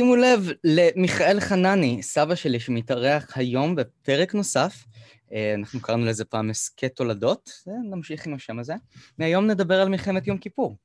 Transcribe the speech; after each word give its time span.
שימו 0.00 0.16
לב 0.16 0.40
למיכאל 0.64 1.40
חנני, 1.40 2.02
סבא 2.02 2.34
שלי, 2.34 2.60
שמתארח 2.60 3.36
היום 3.36 3.76
בפרק 3.76 4.34
נוסף. 4.34 4.84
אה, 5.32 5.54
אנחנו 5.54 5.80
קראנו 5.80 6.04
לזה 6.04 6.24
פעם 6.24 6.50
הסכת 6.50 6.96
תולדות, 6.96 7.50
נמשיך 7.90 8.26
עם 8.26 8.34
השם 8.34 8.58
הזה. 8.58 8.74
והיום 9.18 9.46
נדבר 9.46 9.74
על 9.74 9.88
מלחמת 9.88 10.26
יום 10.26 10.38
כיפור. 10.38 10.76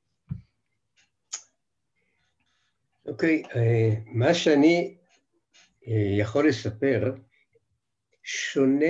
אוקיי, 3.06 3.42
okay, 3.46 3.56
אה, 3.56 3.90
מה 4.06 4.34
שאני 4.34 4.96
אה, 5.88 6.16
יכול 6.18 6.48
לספר 6.48 7.14
שונה 8.22 8.86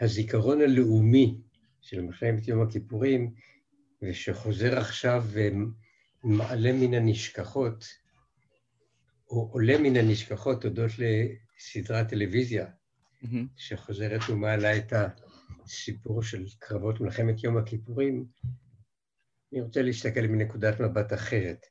מהזיכרון 0.00 0.60
הלאומי 0.60 1.38
של 1.80 2.00
מלחמת 2.00 2.48
יום 2.48 2.62
הכיפורים, 2.62 3.34
ושחוזר 4.02 4.78
עכשיו 4.78 5.24
ומעלה 6.24 6.72
מן 6.72 6.94
הנשכחות, 6.94 8.03
או 9.30 9.48
עולה 9.52 9.78
מן 9.78 9.96
הנשכחות 9.96 10.64
הודות 10.64 10.90
לסדרת 10.98 12.08
טלוויזיה, 12.08 12.66
mm-hmm. 12.66 13.36
שחוזרת 13.56 14.20
ומעלה 14.28 14.76
את 14.76 14.92
הסיפור 15.64 16.22
של 16.22 16.44
קרבות 16.58 17.00
מלחמת 17.00 17.44
יום 17.44 17.56
הכיפורים, 17.56 18.26
אני 19.52 19.62
רוצה 19.62 19.82
להסתכל 19.82 20.20
מנקודת 20.20 20.80
מבט 20.80 21.12
אחרת. 21.12 21.66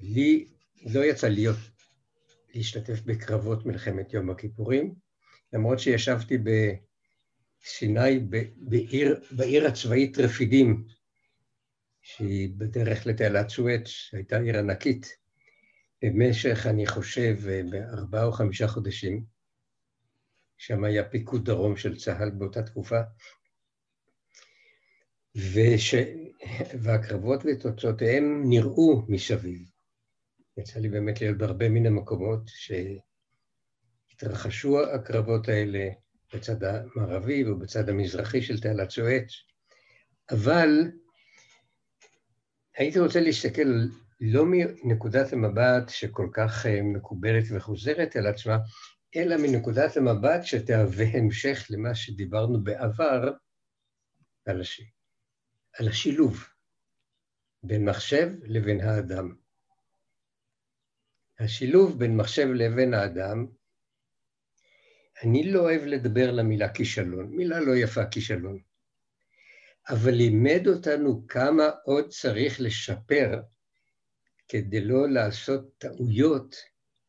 לי 0.00 0.48
לא 0.94 1.04
יצא 1.04 1.28
להיות, 1.28 1.56
להשתתף 2.54 3.00
בקרבות 3.00 3.66
מלחמת 3.66 4.12
יום 4.12 4.30
הכיפורים, 4.30 4.94
למרות 5.52 5.78
שישבתי 5.78 6.38
בסיני, 6.38 8.18
בעיר, 8.56 9.20
בעיר 9.30 9.66
הצבאית 9.66 10.18
רפידים, 10.18 10.86
שהיא 12.02 12.50
בדרך 12.56 13.06
לתעלת 13.06 13.48
סואץ, 13.48 13.86
שהייתה 13.86 14.38
עיר 14.38 14.58
ענקית. 14.58 15.23
במשך, 16.04 16.66
אני 16.66 16.86
חושב, 16.86 17.36
בארבעה 17.70 18.24
או 18.24 18.32
חמישה 18.32 18.68
חודשים, 18.68 19.24
שם 20.58 20.84
היה 20.84 21.08
פיקוד 21.08 21.44
דרום 21.44 21.76
של 21.76 21.96
צה"ל 21.96 22.30
באותה 22.30 22.62
תקופה, 22.62 23.00
וש... 25.36 25.94
והקרבות 26.82 27.42
ותוצאותיהם 27.44 28.42
נראו 28.44 29.02
מסביב. 29.08 29.70
יצא 30.56 30.80
לי 30.80 30.88
באמת 30.88 31.20
להיות 31.20 31.38
בהרבה 31.38 31.68
מן 31.68 31.86
המקומות 31.86 32.42
שהתרחשו 34.10 34.82
הקרבות 34.82 35.48
האלה 35.48 35.88
בצד 36.34 36.64
המערבי 36.64 37.50
ובצד 37.50 37.88
המזרחי 37.88 38.42
של 38.42 38.60
תעלת 38.60 38.90
סואץ, 38.90 39.32
אבל 40.30 40.70
הייתי 42.76 43.00
רוצה 43.00 43.20
להסתכל 43.20 43.68
לא 44.20 44.44
מנקודת 44.46 45.32
המבט 45.32 45.88
שכל 45.88 46.28
כך 46.32 46.66
אה, 46.66 46.82
מקובלת 46.82 47.44
וחוזרת 47.50 48.16
על 48.16 48.26
עצמה, 48.26 48.58
אלא 49.16 49.36
מנקודת 49.36 49.96
המבט 49.96 50.44
שתהווה 50.44 51.06
המשך 51.06 51.66
למה 51.70 51.94
שדיברנו 51.94 52.64
בעבר 52.64 53.32
על, 54.46 54.60
הש... 54.60 54.82
על 55.78 55.88
השילוב 55.88 56.48
בין 57.62 57.84
מחשב 57.84 58.28
לבין 58.42 58.80
האדם. 58.80 59.34
השילוב 61.38 61.98
בין 61.98 62.16
מחשב 62.16 62.46
לבין 62.54 62.94
האדם, 62.94 63.46
אני 65.22 65.52
לא 65.52 65.60
אוהב 65.60 65.82
לדבר 65.82 66.30
למילה 66.30 66.68
כישלון, 66.68 67.26
מילה 67.26 67.60
לא 67.60 67.76
יפה 67.76 68.06
כישלון, 68.06 68.58
אבל 69.88 70.10
לימד 70.10 70.66
אותנו 70.66 71.26
כמה 71.28 71.70
עוד 71.84 72.08
צריך 72.08 72.60
לשפר 72.60 73.40
כדי 74.48 74.80
לא 74.80 75.08
לעשות 75.08 75.78
טעויות 75.78 76.56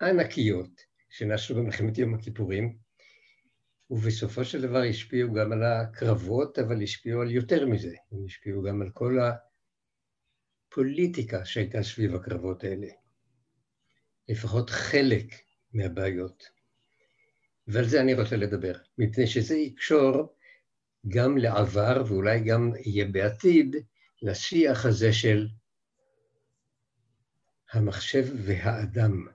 ענקיות 0.01 0.81
שנעשו 1.09 1.55
במלחמת 1.55 1.97
יום 1.97 2.13
הכיפורים, 2.13 2.77
ובסופו 3.89 4.45
של 4.45 4.61
דבר 4.61 4.81
השפיעו 4.89 5.33
גם 5.33 5.51
על 5.51 5.63
הקרבות, 5.63 6.59
אבל 6.59 6.83
השפיעו 6.83 7.21
על 7.21 7.31
יותר 7.31 7.65
מזה, 7.65 7.95
הם 8.11 8.25
השפיעו 8.25 8.63
גם 8.63 8.81
על 8.81 8.89
כל 8.89 9.17
הפוליטיקה 10.71 11.45
שהייתה 11.45 11.83
סביב 11.83 12.15
הקרבות 12.15 12.63
האלה. 12.63 12.87
לפחות 14.29 14.69
חלק 14.69 15.25
מהבעיות. 15.73 16.43
ועל 17.67 17.85
זה 17.85 18.01
אני 18.01 18.13
רוצה 18.13 18.35
לדבר, 18.35 18.73
מפני 18.97 19.27
שזה 19.27 19.55
יקשור 19.55 20.35
גם 21.07 21.37
לעבר, 21.37 22.03
ואולי 22.07 22.39
גם 22.39 22.71
יהיה 22.85 23.05
בעתיד, 23.05 23.75
לשיח 24.21 24.85
הזה 24.85 25.13
של 25.13 25.47
המחשב 27.71 28.25
והאדם. 28.45 29.27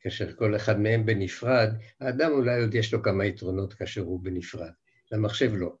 כאשר 0.00 0.32
כל 0.36 0.56
אחד 0.56 0.80
מהם 0.80 1.06
בנפרד, 1.06 1.68
האדם 2.00 2.32
אולי 2.32 2.60
עוד 2.60 2.74
יש 2.74 2.92
לו 2.92 3.02
כמה 3.02 3.24
יתרונות 3.24 3.74
כאשר 3.74 4.00
הוא 4.00 4.20
בנפרד, 4.20 4.70
למחשב 5.12 5.52
לא. 5.54 5.76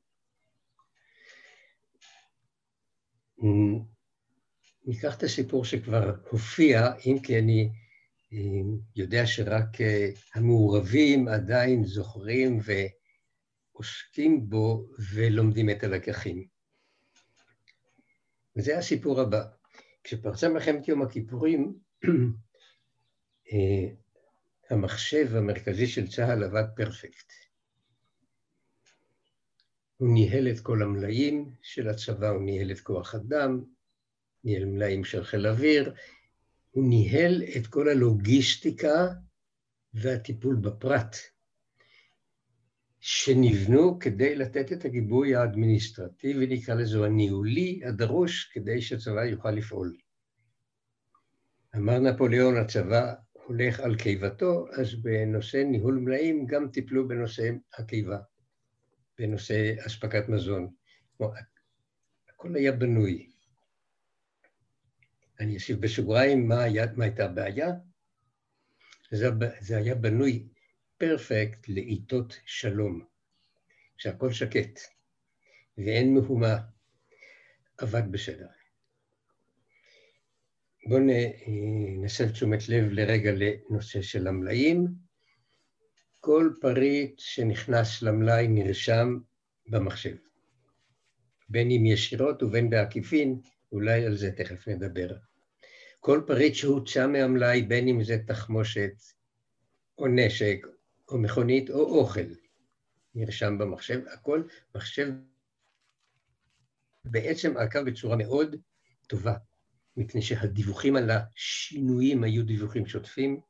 ניקח 4.86 5.16
את 5.16 5.22
הסיפור 5.22 5.64
שכבר 5.64 6.14
הופיע, 6.30 6.92
אם 7.06 7.16
כי 7.22 7.38
אני 7.38 7.70
אה, 8.32 8.38
יודע 8.96 9.26
שרק 9.26 9.80
אה, 9.80 10.10
המעורבים 10.34 11.28
עדיין 11.28 11.84
זוכרים 11.84 12.58
ועוסקים 13.74 14.50
בו 14.50 14.88
ולומדים 15.14 15.70
את 15.70 15.84
הלקחים. 15.84 16.46
וזה 18.56 18.78
הסיפור 18.78 19.20
הבא. 19.20 19.55
כשפרצה 20.06 20.48
מלחמת 20.48 20.88
יום 20.88 21.02
הכיפורים, 21.02 21.78
אה, 23.52 23.88
המחשב 24.70 25.36
המרכזי 25.36 25.86
של 25.86 26.08
צה"ל 26.08 26.44
עבד 26.44 26.64
פרפקט. 26.76 27.32
הוא 29.96 30.14
ניהל 30.14 30.48
את 30.48 30.60
כל 30.60 30.82
המלאים 30.82 31.50
של 31.62 31.88
הצבא, 31.88 32.28
הוא 32.28 32.42
ניהל 32.42 32.70
את 32.70 32.80
כוח 32.80 33.14
אדם, 33.14 33.64
ניהל 34.44 34.64
מלאים 34.64 35.04
של 35.04 35.24
חיל 35.24 35.46
אוויר, 35.46 35.94
הוא 36.70 36.84
ניהל 36.88 37.42
את 37.56 37.66
כל 37.66 37.88
הלוגיסטיקה 37.88 39.08
והטיפול 39.94 40.56
בפרט, 40.56 41.16
שנבנו 43.08 43.98
כדי 43.98 44.36
לתת 44.36 44.72
את 44.72 44.84
הגיבוי 44.84 45.36
האדמיניסטרטיבי, 45.36 46.46
נקרא 46.46 46.74
לזה 46.74 47.04
הניהולי, 47.04 47.80
הדרוש 47.84 48.50
כדי 48.52 48.82
שהצבא 48.82 49.24
יוכל 49.24 49.50
לפעול. 49.50 49.96
אמר 51.76 51.98
נפוליאון, 51.98 52.56
הצבא 52.56 53.14
הולך 53.32 53.80
על 53.80 53.96
קיבתו, 53.96 54.66
אז 54.72 54.94
בנושא 54.94 55.56
ניהול 55.56 55.94
מלאים 55.94 56.46
גם 56.46 56.68
טיפלו 56.70 57.08
בנושא 57.08 57.50
הקיבה, 57.78 58.18
בנושא 59.18 59.86
אספקת 59.86 60.28
מזון. 60.28 60.70
הכל 62.28 62.56
היה 62.56 62.72
בנוי. 62.72 63.30
אני 65.40 65.54
אוסיף 65.54 65.78
בסוגריים 65.78 66.48
מה, 66.48 66.62
היה, 66.62 66.86
מה 66.96 67.04
הייתה 67.04 67.24
הבעיה. 67.24 67.72
זה, 69.10 69.28
זה 69.60 69.76
היה 69.76 69.94
בנוי 69.94 70.48
פרפקט 70.98 71.68
לעיתות 71.68 72.40
שלום, 72.46 73.04
כשהכול 73.98 74.32
שקט 74.32 74.80
ואין 75.78 76.14
מהומה, 76.14 76.56
עבד 77.78 78.02
בסדר. 78.10 78.46
בואו 80.88 81.00
נסב 82.02 82.30
תשומת 82.30 82.68
לב 82.68 82.92
לרגע 82.92 83.30
לנושא 83.34 84.02
של 84.02 84.26
המלאים. 84.26 84.86
כל 86.20 86.50
פריט 86.60 87.18
שנכנס 87.18 88.02
למלאי 88.02 88.48
נרשם 88.48 89.18
במחשב, 89.66 90.16
בין 91.48 91.70
אם 91.70 91.86
ישירות 91.86 92.42
ובין 92.42 92.70
בעקיפין, 92.70 93.40
אולי 93.72 94.06
על 94.06 94.16
זה 94.16 94.32
תכף 94.32 94.68
נדבר. 94.68 95.16
כל 96.00 96.22
פריט 96.26 96.54
שהוצא 96.54 97.06
מהמלאי, 97.06 97.62
בין 97.62 97.88
אם 97.88 98.02
זה 98.02 98.18
תחמושת, 98.26 98.92
או 99.98 100.06
נשק, 100.08 100.66
או 101.08 101.18
מכונית, 101.18 101.70
או 101.70 101.98
אוכל, 101.98 102.26
נרשם 103.14 103.58
במחשב, 103.58 104.00
הכל 104.12 104.42
מחשב 104.74 105.12
בעצם 107.04 107.56
עקב 107.56 107.80
בצורה 107.82 108.16
מאוד 108.16 108.56
טובה, 109.06 109.34
מפני 109.96 110.22
שהדיווחים 110.22 110.96
על 110.96 111.10
השינויים 111.10 112.24
היו 112.24 112.44
דיווחים 112.44 112.86
שוטפים, 112.86 113.40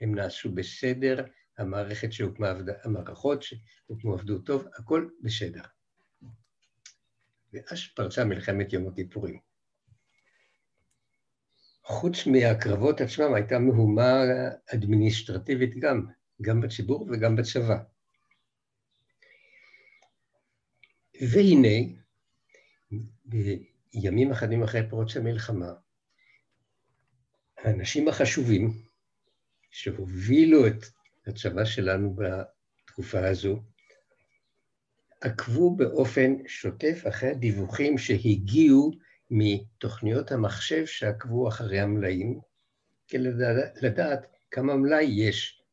הם 0.00 0.14
נעשו 0.14 0.52
בסדר, 0.52 1.24
המערכת 1.58 2.12
שהוקמה, 2.12 2.52
המערכות 2.84 3.42
שהוקמו 3.42 4.14
עבדו 4.14 4.38
טוב, 4.38 4.66
הכל 4.78 5.08
בסדר. 5.22 5.62
ואז 7.52 7.80
פרצה 7.96 8.24
מלחמת 8.24 8.72
יום 8.72 8.88
הכיפורים. 8.88 9.38
חוץ 11.84 12.26
מהקרבות 12.26 13.00
עצמם 13.00 13.34
הייתה 13.34 13.58
מהומה 13.58 14.22
אדמיניסטרטיבית 14.74 15.78
גם, 15.78 16.06
גם 16.42 16.60
בציבור 16.60 17.08
וגם 17.10 17.36
בצבא. 17.36 17.76
והנה, 21.32 21.94
בימים 23.24 24.30
אחדים 24.32 24.62
אחרי 24.62 24.90
פרוץ 24.90 25.16
המלחמה, 25.16 25.72
האנשים 27.58 28.08
החשובים 28.08 28.70
שהובילו 29.70 30.66
את 30.66 30.84
הצבא 31.26 31.64
שלנו 31.64 32.16
בתקופה 32.16 33.28
הזו, 33.28 33.62
עקבו 35.20 35.76
באופן 35.76 36.34
שוטף 36.46 37.04
אחרי 37.08 37.30
הדיווחים 37.30 37.98
שהגיעו 37.98 38.90
מתוכניות 39.30 40.32
המחשב 40.32 40.86
שעקבו 40.86 41.48
אחרי 41.48 41.80
המלאים, 41.80 42.40
כדי 43.08 43.28
לדעת 43.82 44.26
כמה 44.50 44.76
מלאי 44.76 45.04
יש 45.04 45.63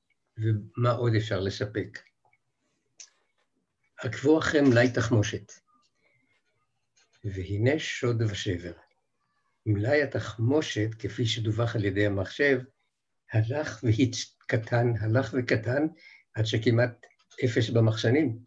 ומה 0.41 0.91
עוד 0.91 1.13
אפשר 1.15 1.39
לספק. 1.39 1.99
עקבו 3.97 4.39
אחרי 4.39 4.61
מלאי 4.61 4.91
תחמושת, 4.91 5.51
והנה 7.23 7.79
שוד 7.79 8.21
ושבר. 8.21 8.73
מלאי 9.65 10.03
התחמושת, 10.03 10.89
כפי 10.99 11.25
שדווח 11.25 11.75
על 11.75 11.85
ידי 11.85 12.05
המחשב, 12.05 12.59
הלך 13.31 13.83
וקטן, 13.83 14.93
הלך 14.99 15.35
וקטן, 15.37 15.87
עד 16.33 16.45
שכמעט 16.45 17.05
אפס 17.45 17.69
במחסנים. 17.69 18.39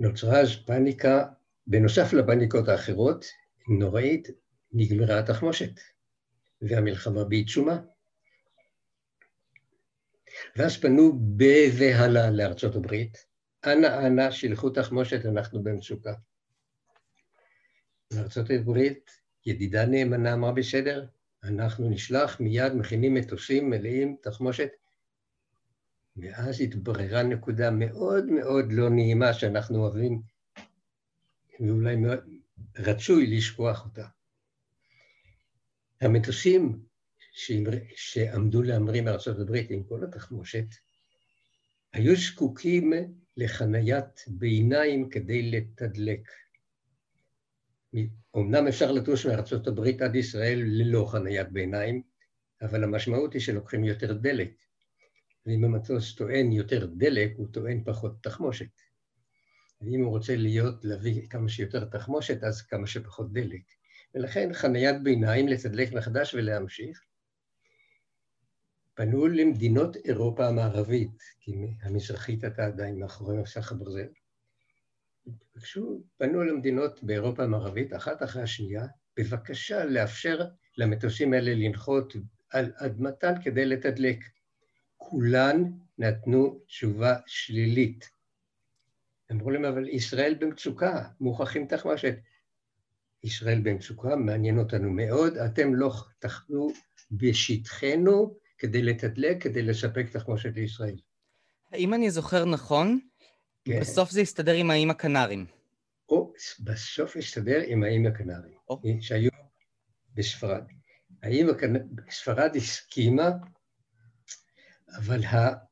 נוצרה 0.00 0.40
אז 0.40 0.56
פאניקה, 0.66 1.24
בנוסף 1.66 2.12
לפאניקות 2.12 2.68
האחרות, 2.68 3.26
נוראית, 3.68 4.28
נגמרה 4.72 5.18
התחמושת, 5.18 5.80
והמלחמה 6.62 7.24
בעיצומה. 7.24 7.80
ואז 10.56 10.76
פנו 10.76 11.12
בבהלה 11.36 12.30
לארצות 12.30 12.76
הברית, 12.76 13.26
אנא 13.66 14.06
אנא 14.06 14.30
שילחו 14.30 14.70
תחמושת, 14.70 15.26
אנחנו 15.26 15.62
במצוקה. 15.62 16.14
וארצות 18.10 18.46
הברית, 18.50 19.10
ידידה 19.46 19.86
נאמנה 19.86 20.34
אמרה 20.34 20.52
בסדר, 20.52 21.06
אנחנו 21.44 21.90
נשלח 21.90 22.40
מיד, 22.40 22.72
מכינים 22.72 23.14
מטוסים 23.14 23.70
מלאים 23.70 24.16
תחמושת, 24.22 24.68
ואז 26.16 26.60
התבררה 26.60 27.22
נקודה 27.22 27.70
מאוד 27.70 28.26
מאוד 28.26 28.72
לא 28.72 28.90
נעימה 28.90 29.34
שאנחנו 29.34 29.78
אוהבים, 29.78 30.22
ואולי 31.60 31.96
רצוי 32.78 33.36
לשכוח 33.36 33.84
אותה. 33.84 34.06
המטוסים 36.00 36.78
שעמדו 37.96 38.62
להמריא 38.62 39.02
מארצות 39.02 39.38
הברית 39.38 39.70
עם 39.70 39.82
כל 39.82 40.04
התחמושת, 40.04 40.66
היו 41.92 42.16
זקוקים 42.16 42.92
לחניית 43.36 44.24
ביניים 44.28 45.08
כדי 45.08 45.50
לתדלק. 45.50 46.28
אמנם 48.36 48.66
אפשר 48.66 48.92
לטוס 48.92 49.26
מארצות 49.26 49.66
הברית 49.66 50.02
עד 50.02 50.14
ישראל 50.14 50.62
ללא 50.66 51.06
חניית 51.10 51.48
ביניים, 51.52 52.02
אבל 52.62 52.84
המשמעות 52.84 53.34
היא 53.34 53.42
שלוקחים 53.42 53.84
יותר 53.84 54.12
דלק. 54.12 54.50
ואם 55.46 55.64
המטוס 55.64 56.14
טוען 56.14 56.52
יותר 56.52 56.86
דלק, 56.86 57.32
הוא 57.36 57.46
טוען 57.52 57.84
פחות 57.84 58.22
תחמושת. 58.22 58.80
ואם 59.80 60.00
הוא 60.00 60.10
רוצה 60.10 60.36
להיות, 60.36 60.84
להביא 60.84 61.28
כמה 61.28 61.48
שיותר 61.48 61.84
תחמושת, 61.84 62.44
אז 62.44 62.62
כמה 62.62 62.86
שפחות 62.86 63.32
דלק. 63.32 63.62
ולכן 64.14 64.52
חניית 64.52 65.02
ביניים 65.02 65.48
לתדלק 65.48 65.92
מחדש 65.92 66.34
ולהמשיך. 66.34 67.05
פנו 68.96 69.26
למדינות 69.26 69.96
אירופה 69.96 70.46
המערבית, 70.46 71.22
כי 71.40 71.52
המזרחית 71.82 72.44
הייתה 72.44 72.66
עדיין 72.66 72.98
מאחורי 72.98 73.36
מסך 73.36 73.72
הברזל. 73.72 74.06
ביקשו, 75.54 76.02
פנו 76.18 76.44
למדינות 76.44 77.02
באירופה 77.02 77.44
המערבית, 77.44 77.94
אחת 77.94 78.22
אחרי 78.22 78.42
השנייה, 78.42 78.86
בבקשה 79.16 79.84
לאפשר 79.84 80.44
למטוסים 80.76 81.32
האלה 81.32 81.54
לנחות 81.54 82.12
על 82.50 82.72
אדמתן 82.76 83.32
כדי 83.44 83.66
לתדלק. 83.66 84.18
כולן 84.96 85.62
נתנו 85.98 86.60
תשובה 86.66 87.16
שלילית. 87.26 88.10
אמרו 89.32 89.50
להם, 89.50 89.64
אבל 89.64 89.88
ישראל 89.88 90.34
במצוקה, 90.34 91.08
מוכרחים 91.20 91.66
תחמושת. 91.66 92.14
ישראל 93.24 93.60
במצוקה, 93.62 94.16
מעניין 94.16 94.58
אותנו 94.58 94.90
מאוד, 94.90 95.36
אתם 95.36 95.74
לא 95.74 95.92
תחנו 96.18 96.68
בשטחנו 97.10 98.45
כדי 98.58 98.82
לתדלק, 98.82 99.42
כדי 99.42 99.62
לספק 99.62 100.06
תחמושת 100.12 100.50
לישראל. 100.54 100.96
האם 101.72 101.94
אני 101.94 102.10
זוכר 102.10 102.44
נכון, 102.44 103.00
כן. 103.64 103.80
בסוף 103.80 104.10
זה 104.10 104.20
הסתדר 104.20 104.52
עם 104.52 104.70
האיים 104.70 104.90
הקנרים. 104.90 105.46
או, 106.08 106.32
בסוף 106.60 107.16
הסתדר 107.16 107.62
עם 107.66 107.82
האיים 107.82 108.06
הקנרים, 108.06 108.58
או. 108.68 108.82
שהיו 109.00 109.30
בספרד. 110.14 110.64
האיים 111.22 111.50
הקנרים, 111.50 111.88
ספרד 112.10 112.56
הסכימה, 112.56 113.30
אבל 114.96 115.24
ה... 115.24 115.66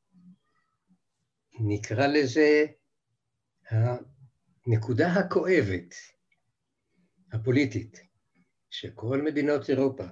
נקרא 1.59 2.07
לזה 2.07 2.65
הנקודה 3.69 5.13
הכואבת, 5.13 5.95
הפוליטית, 7.31 7.99
שכל 8.69 9.21
מדינות 9.21 9.69
אירופה, 9.69 10.03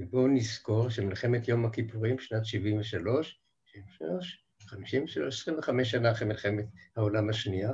ובואו 0.00 0.28
נזכור 0.28 0.90
שמלחמת 0.90 1.48
יום 1.48 1.66
הכיפורים, 1.66 2.18
שנת 2.18 2.44
73, 2.44 3.40
73, 3.66 4.44
53, 4.60 5.40
25 5.40 5.90
שנה 5.90 6.12
אחרי 6.12 6.28
מלחמת 6.28 6.64
העולם 6.96 7.30
השנייה, 7.30 7.72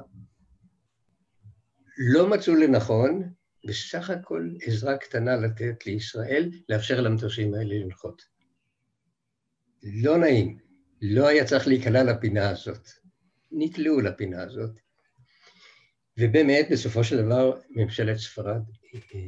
לא 1.98 2.30
מצאו 2.30 2.54
לנכון 2.54 3.22
בסך 3.66 4.10
הכל 4.10 4.50
עזרה 4.62 4.98
קטנה 4.98 5.36
לתת 5.36 5.86
לישראל, 5.86 6.50
לאפשר 6.68 7.00
למטוסים 7.00 7.54
האלה 7.54 7.74
לנחות. 7.74 8.22
לא 9.82 10.18
נעים, 10.18 10.58
לא 11.02 11.28
היה 11.28 11.44
צריך 11.44 11.66
להיקלע 11.68 12.02
לפינה 12.02 12.50
הזאת. 12.50 12.88
נקלעו 13.52 14.00
לפינה 14.00 14.42
הזאת. 14.42 14.70
ובאמת, 16.18 16.66
בסופו 16.70 17.04
של 17.04 17.22
דבר, 17.22 17.60
ממשלת 17.70 18.16
ספרד 18.16 18.62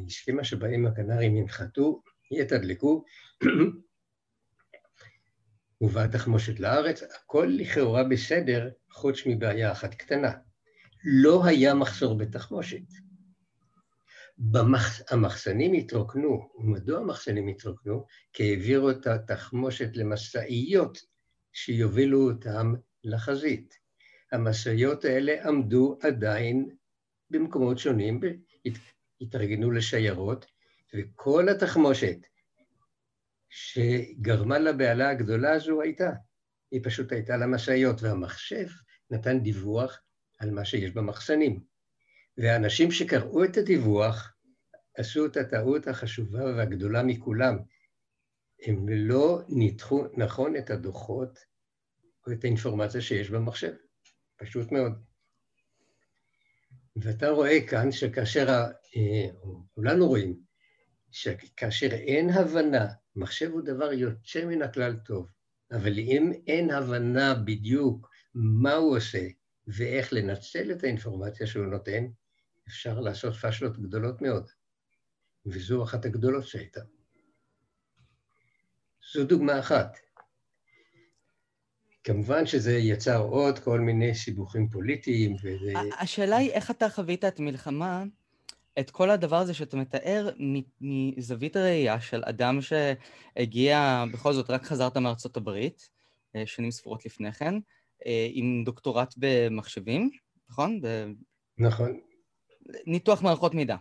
הסכימה 0.07 0.45
שבהם 0.45 0.87
הקנרים 0.87 1.37
ינחתו, 1.37 2.03
יתדלקו, 2.31 3.05
הובאה 5.79 6.09
תחמושת 6.13 6.61
לארץ, 6.61 7.03
הכל 7.03 7.49
לכאורה 7.51 8.05
בסדר, 8.05 8.71
חוץ 8.91 9.19
מבעיה 9.27 9.73
אחת 9.73 9.95
קטנה. 9.95 10.33
לא 11.05 11.45
היה 11.45 11.75
מחסור 11.75 12.19
בתחמושת. 12.19 12.83
במח... 14.39 15.01
המחסנים 15.11 15.73
התרוקנו. 15.73 16.49
ומדוע 16.59 17.01
המחסנים 17.01 17.49
התרוקנו? 17.49 18.07
כי 18.33 18.51
העבירו 18.51 18.91
את 18.91 19.07
התחמושת 19.07 19.97
למשאיות 19.97 20.99
שיובילו 21.53 22.31
אותם 22.31 22.75
לחזית. 23.05 23.75
המשאיות 24.33 25.05
האלה 25.05 25.49
עמדו 25.49 25.99
עדיין 26.03 26.69
במקומות 27.31 27.79
שונים, 27.79 28.21
התארגנו 29.21 29.71
לשיירות, 29.71 30.47
וכל 30.95 31.49
התחמושת 31.49 32.17
שגרמה 33.49 34.59
לבהלה 34.59 35.11
הגדולה 35.11 35.53
הזו 35.53 35.83
הייתה. 35.83 36.11
היא 36.71 36.81
פשוט 36.85 37.13
הייתה 37.13 37.37
למשאיות, 37.37 38.03
והמחשב 38.03 38.67
נתן 39.11 39.41
דיווח 39.41 40.01
על 40.39 40.51
מה 40.51 40.65
שיש 40.65 40.91
במחסנים. 40.91 41.61
והאנשים 42.39 42.91
שקראו 42.91 43.45
את 43.45 43.57
הדיווח 43.57 44.35
עשו 44.95 45.27
את 45.27 45.37
הטעות 45.37 45.89
החשובה 45.89 46.45
והגדולה 46.45 47.03
מכולם. 47.03 47.59
הם 48.67 48.89
לא 48.89 49.41
ניתחו 49.49 50.05
נכון 50.17 50.57
את 50.57 50.71
הדוחות 50.71 51.39
או 52.27 52.33
את 52.33 52.45
האינפורמציה 52.45 53.01
שיש 53.01 53.31
במחשב. 53.31 53.73
פשוט 54.37 54.73
מאוד. 54.73 54.93
ואתה 56.97 57.29
רואה 57.29 57.67
כאן 57.67 57.93
שכאשר, 57.93 58.49
אה, 58.49 59.31
כולנו 59.75 60.09
רואים, 60.09 60.48
שכאשר 61.11 61.93
אין 61.93 62.31
הבנה, 62.31 62.87
מחשב 63.17 63.51
הוא 63.51 63.63
דבר 63.63 63.93
יוצא 63.93 64.45
מן 64.45 64.63
הכלל 64.63 64.97
טוב, 65.05 65.29
אבל 65.73 65.99
אם 65.99 66.33
אין 66.47 66.71
הבנה 66.71 67.35
בדיוק 67.35 68.11
מה 68.35 68.75
הוא 68.75 68.97
עושה 68.97 69.29
ואיך 69.67 70.13
לנצל 70.13 70.73
את 70.73 70.85
האינפורמציה 70.85 71.47
שהוא 71.47 71.67
נותן, 71.67 72.07
אפשר 72.69 73.01
לעשות 73.01 73.35
פשלות 73.35 73.79
גדולות 73.79 74.23
מאוד. 74.23 74.51
וזו 75.47 75.85
אחת 75.85 76.05
הגדולות 76.05 76.47
שהייתה. 76.47 76.81
זו 79.13 79.25
דוגמה 79.25 79.59
אחת. 79.59 79.97
כמובן 82.05 82.47
שזה 82.47 82.73
יצר 82.73 83.21
עוד 83.23 83.59
כל 83.59 83.81
מיני 83.81 84.15
סיבוכים 84.15 84.69
פוליטיים 84.69 85.37
וזה... 85.43 85.73
השאלה 86.01 86.37
היא 86.37 86.51
איך 86.51 86.71
אתה 86.71 86.89
חווית 86.89 87.25
את 87.25 87.41
מלחמה, 87.41 88.05
את 88.79 88.91
כל 88.91 89.11
הדבר 89.11 89.37
הזה 89.37 89.55
שאתה 89.55 89.77
מתאר 89.77 90.31
מזווית 90.81 91.57
הראייה 91.57 92.01
של 92.01 92.23
אדם 92.25 92.59
שהגיע, 92.61 94.05
בכל 94.13 94.33
זאת 94.33 94.51
רק 94.51 94.63
חזרת 94.63 94.97
מארצות 94.97 95.37
הברית, 95.37 95.89
אה, 96.37 96.47
שנים 96.47 96.71
ספורות 96.71 97.07
לפני 97.07 97.33
כן, 97.33 97.55
אה, 98.07 98.29
עם 98.33 98.63
דוקטורט 98.65 99.15
במחשבים, 99.17 100.11
נכון? 100.51 100.81
נכון. 101.59 102.01
ניתוח 102.87 103.23
מערכות 103.23 103.55
מידע. 103.55 103.77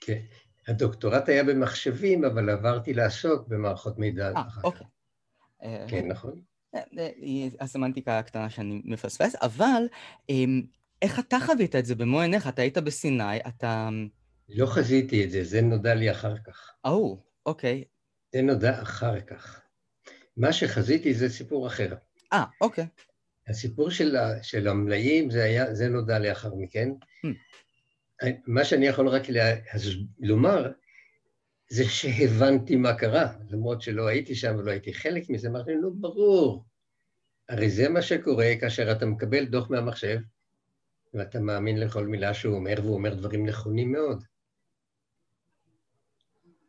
כן. 0.00 0.20
הדוקטורט 0.68 1.28
היה 1.28 1.44
במחשבים, 1.44 2.24
אבל 2.24 2.50
עברתי 2.50 2.94
לעסוק 2.94 3.48
במערכות 3.48 3.98
מידע. 3.98 4.32
אה, 4.36 4.42
אוקיי. 4.64 4.86
כן, 5.88 6.08
נכון. 6.08 6.40
הסמנטיקה 7.60 8.18
הקטנה 8.18 8.50
שאני 8.50 8.82
מפספס, 8.84 9.34
אבל 9.42 9.82
איך 11.02 11.18
אתה 11.18 11.36
חווית 11.40 11.76
את 11.76 11.86
זה 11.86 11.94
במו 11.94 12.20
עיניך? 12.20 12.48
אתה 12.48 12.62
היית 12.62 12.78
בסיני, 12.78 13.38
אתה... 13.48 13.88
לא 14.48 14.66
חזיתי 14.66 15.24
את 15.24 15.30
זה, 15.30 15.44
זה 15.44 15.62
נודע 15.62 15.94
לי 15.94 16.10
אחר 16.10 16.34
כך. 16.38 16.70
או, 16.84 17.22
אוקיי. 17.46 17.84
זה 18.34 18.42
נודע 18.42 18.82
אחר 18.82 19.20
כך. 19.20 19.60
מה 20.36 20.52
שחזיתי 20.52 21.14
זה 21.14 21.28
סיפור 21.28 21.66
אחר. 21.66 21.94
אה, 22.32 22.44
אוקיי. 22.60 22.86
הסיפור 23.48 23.90
של, 23.90 24.16
של 24.42 24.68
המלאים, 24.68 25.30
זה, 25.30 25.44
היה, 25.44 25.74
זה 25.74 25.88
נודע 25.88 26.18
לאחר 26.18 26.54
מכן. 26.54 26.88
Hmm. 27.26 28.26
מה 28.46 28.64
שאני 28.64 28.86
יכול 28.86 29.08
רק 29.08 29.28
לה, 29.28 29.54
לומר, 30.18 30.72
זה 31.70 31.84
שהבנתי 31.84 32.76
מה 32.76 32.94
קרה, 32.94 33.32
למרות 33.50 33.82
שלא 33.82 34.06
הייתי 34.06 34.34
שם 34.34 34.56
ולא 34.58 34.70
הייתי 34.70 34.94
חלק 34.94 35.30
מזה, 35.30 35.48
אמרתי, 35.48 35.74
נו, 35.74 35.94
ברור. 35.94 36.64
הרי 37.48 37.70
זה 37.70 37.88
מה 37.88 38.02
שקורה 38.02 38.52
כאשר 38.60 38.92
אתה 38.92 39.06
מקבל 39.06 39.44
דוח 39.44 39.70
מהמחשב, 39.70 40.18
ואתה 41.16 41.40
מאמין 41.40 41.80
לכל 41.80 42.06
מילה 42.06 42.34
שהוא 42.34 42.54
אומר, 42.56 42.74
והוא 42.82 42.94
אומר 42.94 43.14
דברים 43.14 43.46
נכונים 43.46 43.92
מאוד. 43.92 44.24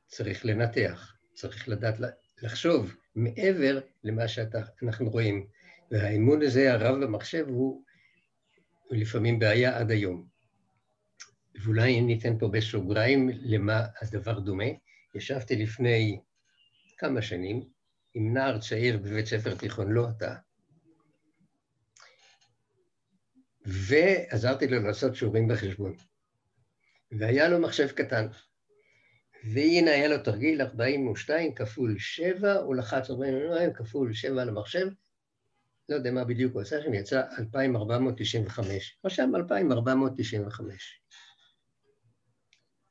צריך 0.07 0.45
לנתח, 0.45 1.15
צריך 1.33 1.69
לדעת 1.69 1.95
לחשוב 2.41 2.95
מעבר 3.15 3.79
למה 4.03 4.27
שאנחנו 4.27 5.09
רואים. 5.09 5.47
והאמון 5.91 6.41
הזה, 6.41 6.73
הרב 6.73 7.03
במחשב, 7.03 7.45
הוא, 7.47 7.83
הוא 8.87 8.97
לפעמים 8.97 9.39
בעיה 9.39 9.77
עד 9.77 9.91
היום. 9.91 10.27
ואולי 11.63 12.01
ניתן 12.01 12.37
פה 12.37 12.47
בסוגריים 12.47 13.29
למה 13.33 13.85
הדבר 14.01 14.39
דומה. 14.39 14.65
ישבתי 15.15 15.55
לפני 15.55 16.19
כמה 16.97 17.21
שנים 17.21 17.63
עם 18.13 18.33
נער 18.33 18.59
צעיר 18.59 18.97
בבית 18.97 19.25
ספר 19.25 19.55
תיכון, 19.55 19.91
לא 19.91 20.09
אתה, 20.09 20.35
ועזרתי 23.67 24.67
לו 24.67 24.79
לעשות 24.79 25.15
שיעורים 25.15 25.47
בחשבון. 25.47 25.95
והיה 27.11 27.49
לו 27.49 27.59
מחשב 27.59 27.87
קטן. 27.87 28.27
והנה 29.53 29.91
היה 29.91 30.07
לו 30.07 30.17
תרגיל 30.23 30.61
42 30.61 31.55
כפול 31.55 31.95
7, 31.99 32.53
הוא 32.53 32.75
לחץ 32.75 33.09
42 33.09 33.73
כפול 33.73 34.13
7 34.13 34.41
על 34.41 34.49
המחשב, 34.49 34.87
לא 35.89 35.95
יודע 35.95 36.11
מה 36.11 36.23
בדיוק 36.23 36.53
הוא 36.53 36.61
עשה 36.61 36.81
שם, 36.81 36.93
יצא 36.93 37.23
2,495. 37.39 38.99
רשם 39.05 39.31
2,495. 39.35 41.01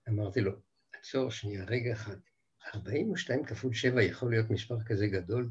אמרתי 0.09 0.41
לו, 0.41 0.53
עצור 1.01 1.31
שנייה, 1.31 1.65
רגע 1.65 1.93
אחד, 1.93 2.17
42 2.75 3.45
כפול 3.45 3.75
7 3.75 4.03
יכול 4.03 4.31
להיות 4.31 4.51
מספר 4.51 4.77
כזה 4.87 5.07
גדול? 5.07 5.51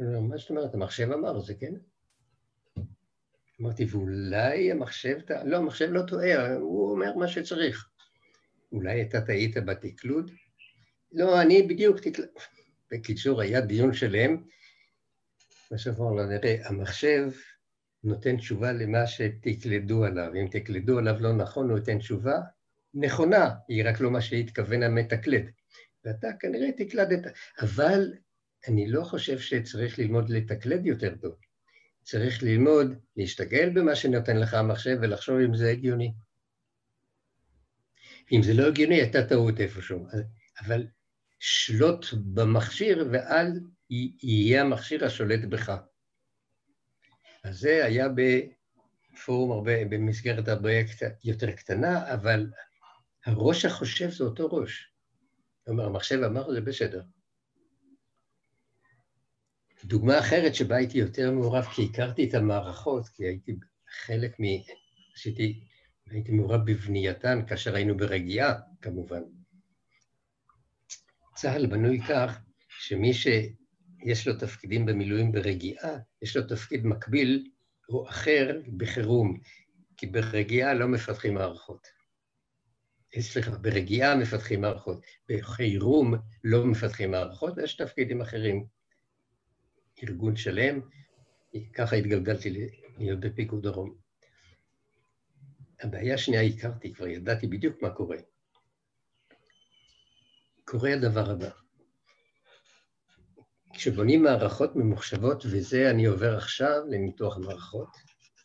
מה 0.00 0.36
זאת 0.36 0.50
אומרת, 0.50 0.74
המחשב 0.74 1.12
אמר, 1.12 1.40
זה 1.40 1.54
כן? 1.54 1.74
אמרתי, 3.60 3.84
ואולי 3.84 4.72
המחשב, 4.72 5.18
לא, 5.44 5.56
המחשב 5.56 5.88
לא 5.90 6.02
טועה, 6.02 6.54
הוא 6.54 6.90
אומר 6.90 7.16
מה 7.16 7.28
שצריך. 7.28 7.88
אולי 8.72 9.02
אתה 9.02 9.20
טעית 9.20 9.56
בתקלוד? 9.56 10.30
לא, 11.12 11.42
אני 11.42 11.62
בדיוק 11.62 12.00
תקלד... 12.00 12.26
בקיצור, 12.92 13.40
היה 13.40 13.60
דיון 13.60 13.94
שלם, 13.94 14.42
בסוף 15.72 16.00
אמרנו, 16.00 16.26
נראה, 16.26 16.56
המחשב 16.64 17.30
נותן 18.04 18.36
תשובה 18.36 18.72
למה 18.72 19.06
שתקלדו 19.06 20.04
עליו. 20.04 20.32
אם 20.34 20.48
תקלדו 20.50 20.98
עליו 20.98 21.14
לא 21.20 21.32
נכון, 21.32 21.70
הוא 21.70 21.78
ייתן 21.78 21.98
תשובה 21.98 22.40
נכונה, 22.94 23.50
היא 23.68 23.84
רק 23.88 24.00
לא 24.00 24.10
מה 24.10 24.20
שהתכוון 24.20 24.82
המתקלד. 24.82 25.50
ואתה 26.04 26.28
כנראה 26.40 26.72
תקלדת, 26.72 27.32
אבל 27.60 28.12
אני 28.68 28.90
לא 28.90 29.04
חושב 29.04 29.38
שצריך 29.38 29.98
ללמוד 29.98 30.30
לתקלד 30.30 30.86
יותר 30.86 31.14
טוב. 31.14 31.47
צריך 32.08 32.42
ללמוד, 32.42 32.94
להשתגל 33.16 33.70
במה 33.74 33.96
שנותן 33.96 34.36
לך 34.36 34.54
המחשב 34.54 34.98
ולחשוב 35.02 35.38
אם 35.38 35.54
זה 35.54 35.70
הגיוני. 35.70 36.12
אם 38.32 38.42
זה 38.42 38.54
לא 38.54 38.68
הגיוני, 38.68 38.94
הייתה 38.94 39.28
טעות 39.28 39.60
איפשהו. 39.60 40.06
אבל 40.60 40.86
שלוט 41.40 42.06
במכשיר 42.34 43.08
ואל 43.12 43.60
יהיה 44.22 44.62
המכשיר 44.62 45.04
השולט 45.04 45.44
בך. 45.44 45.72
אז 47.44 47.58
זה 47.58 47.84
היה 47.84 48.06
בפורום 48.08 49.52
הרבה, 49.52 49.84
במסגרת 49.84 50.48
הרבה 50.48 50.70
יותר 51.24 51.50
קטנה, 51.52 52.14
אבל 52.14 52.50
הראש 53.26 53.64
החושב 53.64 54.10
זה 54.10 54.24
אותו 54.24 54.46
ראש. 54.46 54.92
כלומר, 55.64 55.86
המחשב 55.86 56.22
אמר 56.22 56.52
זה 56.52 56.60
בסדר. 56.60 57.02
דוגמה 59.84 60.18
אחרת 60.18 60.54
שבה 60.54 60.76
הייתי 60.76 60.98
יותר 60.98 61.30
מעורב, 61.30 61.64
כי 61.64 61.88
הכרתי 61.92 62.28
את 62.28 62.34
המערכות, 62.34 63.08
כי 63.08 63.24
הייתי 63.24 63.56
חלק 64.04 64.40
מ... 64.40 64.44
עשיתי, 65.14 65.60
הייתי 66.10 66.32
מעורב 66.32 66.60
בבנייתן 66.64 67.42
כאשר 67.46 67.74
היינו 67.74 67.96
ברגיעה, 67.96 68.54
כמובן. 68.82 69.20
צה"ל 71.34 71.66
בנוי 71.66 72.00
כך 72.08 72.40
שמי 72.68 73.14
שיש 73.14 74.28
לו 74.28 74.38
תפקידים 74.38 74.86
במילואים 74.86 75.32
ברגיעה, 75.32 75.98
יש 76.22 76.36
לו 76.36 76.42
תפקיד 76.42 76.86
מקביל 76.86 77.50
או 77.88 78.08
אחר 78.08 78.60
בחירום, 78.76 79.40
כי 79.96 80.06
ברגיעה 80.06 80.74
לא 80.74 80.88
מפתחים 80.88 81.34
מערכות. 81.34 81.86
סליחה, 83.20 83.50
ברגיעה 83.50 84.16
מפתחים 84.16 84.60
מערכות, 84.60 85.00
בחירום 85.28 86.14
לא 86.44 86.66
מפתחים 86.66 87.10
מערכות, 87.10 87.58
ויש 87.58 87.76
תפקידים 87.76 88.20
אחרים. 88.20 88.77
ארגון 90.02 90.36
שלם, 90.36 90.80
ככה 91.74 91.96
התגלגלתי 91.96 92.68
להיות 92.98 93.20
בפיקוד 93.20 93.62
דרום. 93.62 93.94
הבעיה 95.80 96.14
השנייה 96.14 96.42
הכרתי, 96.42 96.94
כבר 96.94 97.06
ידעתי 97.06 97.46
בדיוק 97.46 97.82
מה 97.82 97.90
קורה. 97.90 98.16
קורה 100.64 100.92
הדבר 100.92 101.30
הבא. 101.30 101.50
כשבונים 103.74 104.22
מערכות 104.22 104.76
ממוחשבות, 104.76 105.42
וזה 105.46 105.90
אני 105.90 106.06
עובר 106.06 106.36
עכשיו 106.36 106.80
לניתוח 106.90 107.38
מערכות 107.38 107.88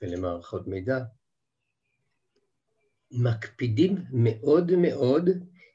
ולמערכות 0.02 0.68
מידע, 0.68 1.00
מקפידים 3.12 3.96
מאוד 4.14 4.72
מאוד 4.72 5.30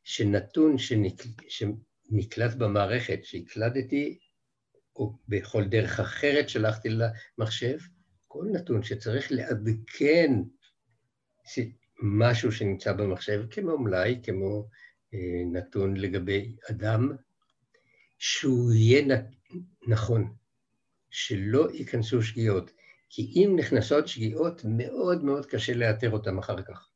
שנתון 0.04 0.78
שנקל... 0.78 1.28
שנקלט 1.49 2.54
במערכת, 2.54 3.18
שהקלדתי 3.23 4.18
או 4.99 5.12
בכל 5.28 5.64
דרך 5.64 6.00
אחרת 6.00 6.49
שלחתי 6.49 6.88
למחשב, 6.88 7.78
כל 8.28 8.47
נתון 8.52 8.83
שצריך 8.83 9.33
לעדכן 9.33 10.33
משהו 12.02 12.52
שנמצא 12.52 12.93
במחשב, 12.93 13.45
כמו 13.50 13.78
מלאי, 13.78 14.21
כמו 14.23 14.69
אה, 15.14 15.19
נתון 15.52 15.97
לגבי 15.97 16.57
אדם, 16.71 17.12
שהוא 18.19 18.73
יהיה 18.73 19.17
נכון, 19.88 20.35
שלא 21.11 21.69
ייכנסו 21.73 22.23
שגיאות, 22.23 22.71
כי 23.11 23.33
אם 23.37 23.57
נכנסות 23.59 24.09
שגיאות, 24.09 24.62
מאוד 24.64 25.25
מאוד 25.25 25.47
קשה 25.47 25.75
לאתר 25.75 26.11
אותן 26.11 26.38
אחר 26.38 26.62
כך. 26.62 26.88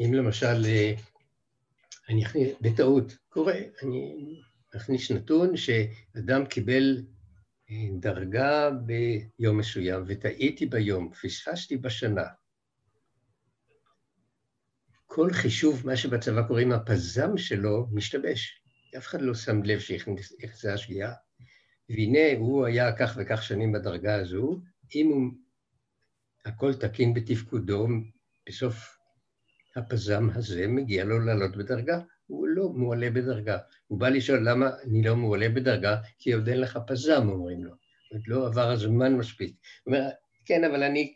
אם 0.00 0.14
למשל, 0.14 0.64
אה, 0.64 0.94
אני 2.08 2.24
בטעות, 2.60 3.16
קורה, 3.28 3.54
אני 3.82 4.16
להכניס 4.74 5.10
נתון 5.10 5.56
שאדם 5.56 6.46
קיבל 6.46 7.04
אה, 7.70 7.88
דרגה 8.00 8.70
ביום 8.70 9.58
מסוים, 9.58 10.04
וטעיתי 10.06 10.66
ביום, 10.66 11.12
פספסתי 11.12 11.76
בשנה. 11.76 12.24
כל 15.06 15.32
חישוב, 15.32 15.86
מה 15.86 15.96
שבצבא 15.96 16.42
קוראים 16.48 16.72
הפזם 16.72 17.36
שלו, 17.36 17.86
משתבש. 17.92 18.62
אף 18.98 19.06
אחד 19.06 19.22
לא 19.22 19.34
שם 19.34 19.62
לב 19.62 19.78
שהכנסה 19.80 20.74
השגיאה. 20.74 21.12
והנה, 21.88 22.38
הוא 22.38 22.66
היה 22.66 22.96
כך 22.96 23.18
וכך 23.20 23.42
שנים 23.42 23.72
בדרגה 23.72 24.14
הזו, 24.14 24.60
אם 24.94 25.06
הוא... 25.08 25.32
הכל 26.44 26.74
תקין 26.74 27.14
בתפקודו, 27.14 27.88
בסוף 28.48 28.98
הפזם 29.76 30.30
הזה 30.34 30.66
מגיע 30.68 31.04
לו 31.04 31.20
לעלות 31.20 31.56
בדרגה. 31.56 32.00
הוא 32.26 32.48
לא 32.48 32.68
מועלה 32.68 33.10
בדרגה. 33.10 33.58
הוא 33.86 33.98
בא 33.98 34.08
לשאול 34.08 34.48
למה 34.48 34.70
אני 34.84 35.02
לא 35.02 35.16
מועלה 35.16 35.48
בדרגה, 35.48 35.96
כי 36.18 36.32
עוד 36.32 36.48
אין 36.48 36.60
לך 36.60 36.78
פזם, 36.86 37.28
אומרים 37.28 37.64
לו. 37.64 37.72
עוד 38.12 38.22
לא 38.26 38.46
עבר 38.46 38.70
הזמן 38.70 39.16
מספיק. 39.16 39.56
הוא 39.84 39.94
אומר, 39.94 40.08
כן, 40.44 40.64
אבל 40.64 40.82
אני 40.82 41.14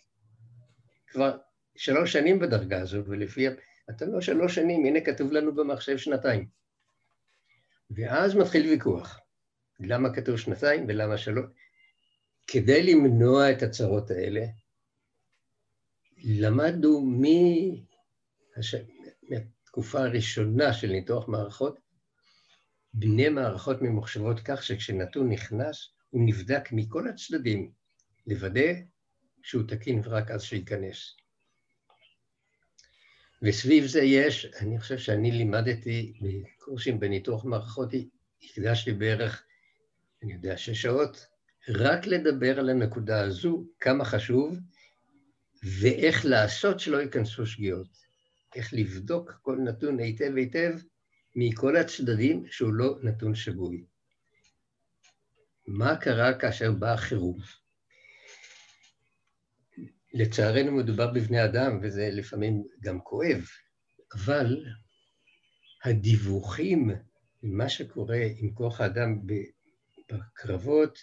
כבר 1.07 1.37
שלוש 1.77 2.13
שנים 2.13 2.39
בדרגה 2.39 2.81
הזו, 2.81 3.05
ולפי... 3.07 3.47
אתה 3.91 4.07
לא 4.07 4.21
שלוש 4.21 4.55
שנים, 4.55 4.87
הנה 4.87 5.01
כתוב 5.01 5.33
לנו 5.33 5.55
במחשב 5.55 5.97
שנתיים. 5.97 6.49
ואז 7.91 8.35
מתחיל 8.35 8.67
ויכוח. 8.67 9.21
למה 9.81 10.15
כתוב 10.15 10.37
שנתיים 10.37 10.85
ולמה 10.89 11.19
שלוש? 11.19 11.47
כדי 12.47 12.83
למנוע 12.83 13.53
את 13.53 13.63
הצרות 13.63 14.11
האלה, 14.11 14.47
למדנו 16.25 17.01
מ... 17.01 17.25
בתקופה 19.77 20.01
הראשונה 20.01 20.73
של 20.73 20.87
ניתוח 20.87 21.29
מערכות, 21.29 21.79
בני 22.95 23.29
מערכות 23.29 23.83
ממוחשבות 23.83 24.41
כך 24.45 24.63
שכשנתון 24.63 25.29
נכנס, 25.29 25.89
הוא 26.11 26.23
נבדק 26.27 26.69
מכל 26.73 27.09
הצדדים, 27.09 27.71
לוודא 28.27 28.73
שהוא 29.43 29.63
תקין 29.69 30.01
ורק 30.05 30.31
אז 30.31 30.43
שייכנס. 30.43 31.17
וסביב 33.43 33.87
זה 33.87 34.01
יש, 34.01 34.47
אני 34.61 34.81
חושב 34.81 34.99
שאני 34.99 35.31
לימדתי 35.31 36.13
בקורסים 36.21 37.01
בניתוח 37.01 37.45
מערכות, 37.45 37.91
הקדשתי 38.45 38.93
בערך, 38.93 39.45
אני 40.23 40.33
יודע, 40.33 40.57
שש 40.57 40.83
שעות, 40.83 41.27
רק 41.69 42.07
לדבר 42.07 42.59
על 42.59 42.71
הנקודה 42.71 43.21
הזו, 43.21 43.67
כמה 43.81 44.05
חשוב, 44.05 44.57
ואיך 45.81 46.25
לעשות 46.25 46.81
שלא 46.81 46.97
ייכנסו 46.97 47.47
שגיאות. 47.47 48.06
איך 48.57 48.75
לבדוק 48.75 49.33
כל 49.43 49.59
נתון 49.65 49.99
היטב 50.01 50.37
היטב 50.37 50.73
מכל 51.35 51.77
הצדדים 51.77 52.45
שהוא 52.51 52.73
לא 52.73 52.99
נתון 53.03 53.35
שגוי. 53.35 53.85
מה 55.67 55.97
קרה 55.97 56.39
כאשר 56.39 56.73
בא 56.73 56.93
החירום? 56.93 57.39
לצערנו 60.15 60.73
מדובר 60.73 61.13
בבני 61.13 61.45
אדם, 61.45 61.79
וזה 61.83 62.09
לפעמים 62.13 62.65
גם 62.81 63.01
כואב, 63.01 63.45
אבל 64.15 64.65
הדיווחים 65.85 66.91
ממה 67.43 67.69
שקורה 67.69 68.21
עם 68.37 68.55
כוח 68.55 68.81
האדם 68.81 69.21
בקרבות 70.09 70.99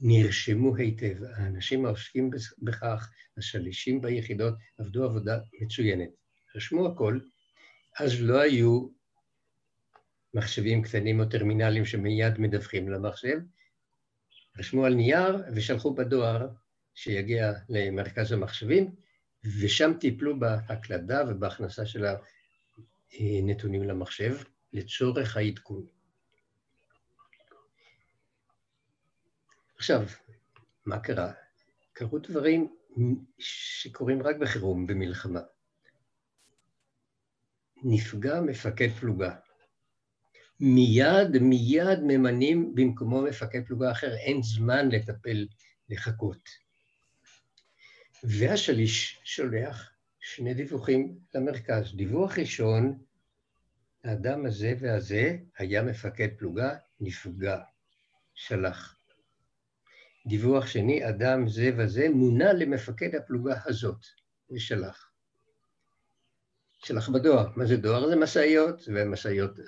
נרשמו 0.00 0.76
היטב. 0.76 1.24
האנשים 1.36 1.86
העוסקים 1.86 2.30
בכך, 2.62 3.10
השלישים 3.36 4.00
ביחידות, 4.00 4.54
עבדו 4.78 5.04
עבודה 5.04 5.38
מצוינת. 5.60 6.19
רשמו 6.56 6.86
הכל, 6.86 7.18
אז 7.98 8.12
לא 8.20 8.40
היו 8.40 8.88
מחשבים 10.34 10.82
קטנים 10.82 11.20
או 11.20 11.24
טרמינלים 11.24 11.84
שמיד 11.84 12.38
מדווחים 12.38 12.88
למחשב, 12.88 13.38
רשמו 14.58 14.84
על 14.86 14.94
נייר 14.94 15.36
ושלחו 15.54 15.94
בדואר 15.94 16.48
שיגיע 16.94 17.52
למרכז 17.68 18.32
המחשבים, 18.32 18.94
ושם 19.44 19.92
טיפלו 20.00 20.40
בהקלדה 20.40 21.24
ובהכנסה 21.28 21.86
של 21.86 22.04
הנתונים 23.12 23.82
למחשב 23.82 24.36
לצורך 24.72 25.36
העדכון. 25.36 25.86
עכשיו, 29.76 30.02
מה 30.86 30.98
קרה? 30.98 31.32
קרו 31.92 32.18
דברים 32.18 32.76
שקורים 33.38 34.22
רק 34.22 34.36
בחירום, 34.36 34.86
במלחמה. 34.86 35.40
נפגע 37.84 38.40
מפקד 38.40 38.88
פלוגה. 39.00 39.34
מיד, 40.60 41.38
מיד 41.40 41.98
ממנים 42.02 42.74
במקומו 42.74 43.22
מפקד 43.22 43.66
פלוגה 43.66 43.90
אחר, 43.90 44.16
אין 44.16 44.42
זמן 44.42 44.88
לטפל, 44.88 45.46
לחכות. 45.88 46.48
והשליש 48.24 49.20
שולח 49.24 49.90
שני 50.20 50.54
דיווחים 50.54 51.18
למרכז. 51.34 51.96
דיווח 51.96 52.38
ראשון, 52.38 52.98
האדם 54.04 54.46
הזה 54.46 54.74
והזה 54.80 55.36
היה 55.58 55.82
מפקד 55.82 56.28
פלוגה, 56.38 56.76
נפגע, 57.00 57.60
שלח. 58.34 58.96
דיווח 60.26 60.66
שני, 60.66 61.08
אדם 61.08 61.48
זה 61.48 61.70
וזה 61.78 62.08
מונה 62.08 62.52
למפקד 62.52 63.14
הפלוגה 63.14 63.54
הזאת, 63.64 64.06
ושלח. 64.50 65.09
שלח 66.84 67.08
בדואר. 67.08 67.48
מה 67.56 67.66
זה 67.66 67.76
דואר? 67.76 68.08
זה 68.08 68.16
משאיות, 68.16 68.88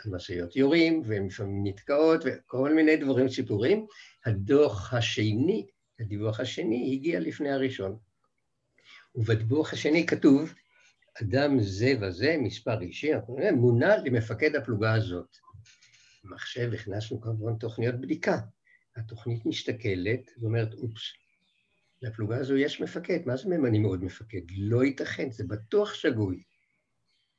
ומשאיות 0.04 0.56
יורים, 0.56 1.02
והן 1.04 1.26
לפעמים 1.26 1.66
נתקעות, 1.66 2.20
וכל 2.24 2.74
מיני 2.74 2.96
דברים, 2.96 3.28
סיפורים. 3.28 3.86
הדוח 4.26 4.94
השני, 4.94 5.66
הדיווח 6.00 6.40
השני, 6.40 6.92
הגיע 6.92 7.20
לפני 7.20 7.50
הראשון. 7.50 7.98
ובדיווח 9.14 9.72
השני 9.72 10.06
כתוב, 10.06 10.54
אדם 11.22 11.60
זה 11.60 11.94
וזה, 12.00 12.36
מספר 12.38 12.80
אישי, 12.80 13.10
מונה 13.56 13.96
למפקד 13.96 14.56
הפלוגה 14.56 14.94
הזאת. 14.94 15.36
במחשב 16.24 16.70
הכנסנו 16.74 17.20
כמובן 17.20 17.54
תוכניות 17.56 17.94
בדיקה. 17.94 18.38
התוכנית 18.96 19.46
מסתכלת 19.46 20.30
ואומרת, 20.40 20.74
אופס, 20.74 21.12
לפלוגה 22.02 22.36
הזו 22.36 22.56
יש 22.56 22.80
מפקד, 22.80 23.18
מה 23.26 23.36
זה 23.36 23.48
ממנים 23.48 23.84
עוד 23.84 24.04
מפקד? 24.04 24.40
לא 24.56 24.84
ייתכן, 24.84 25.30
זה 25.30 25.44
בטוח 25.44 25.94
שגוי. 25.94 26.42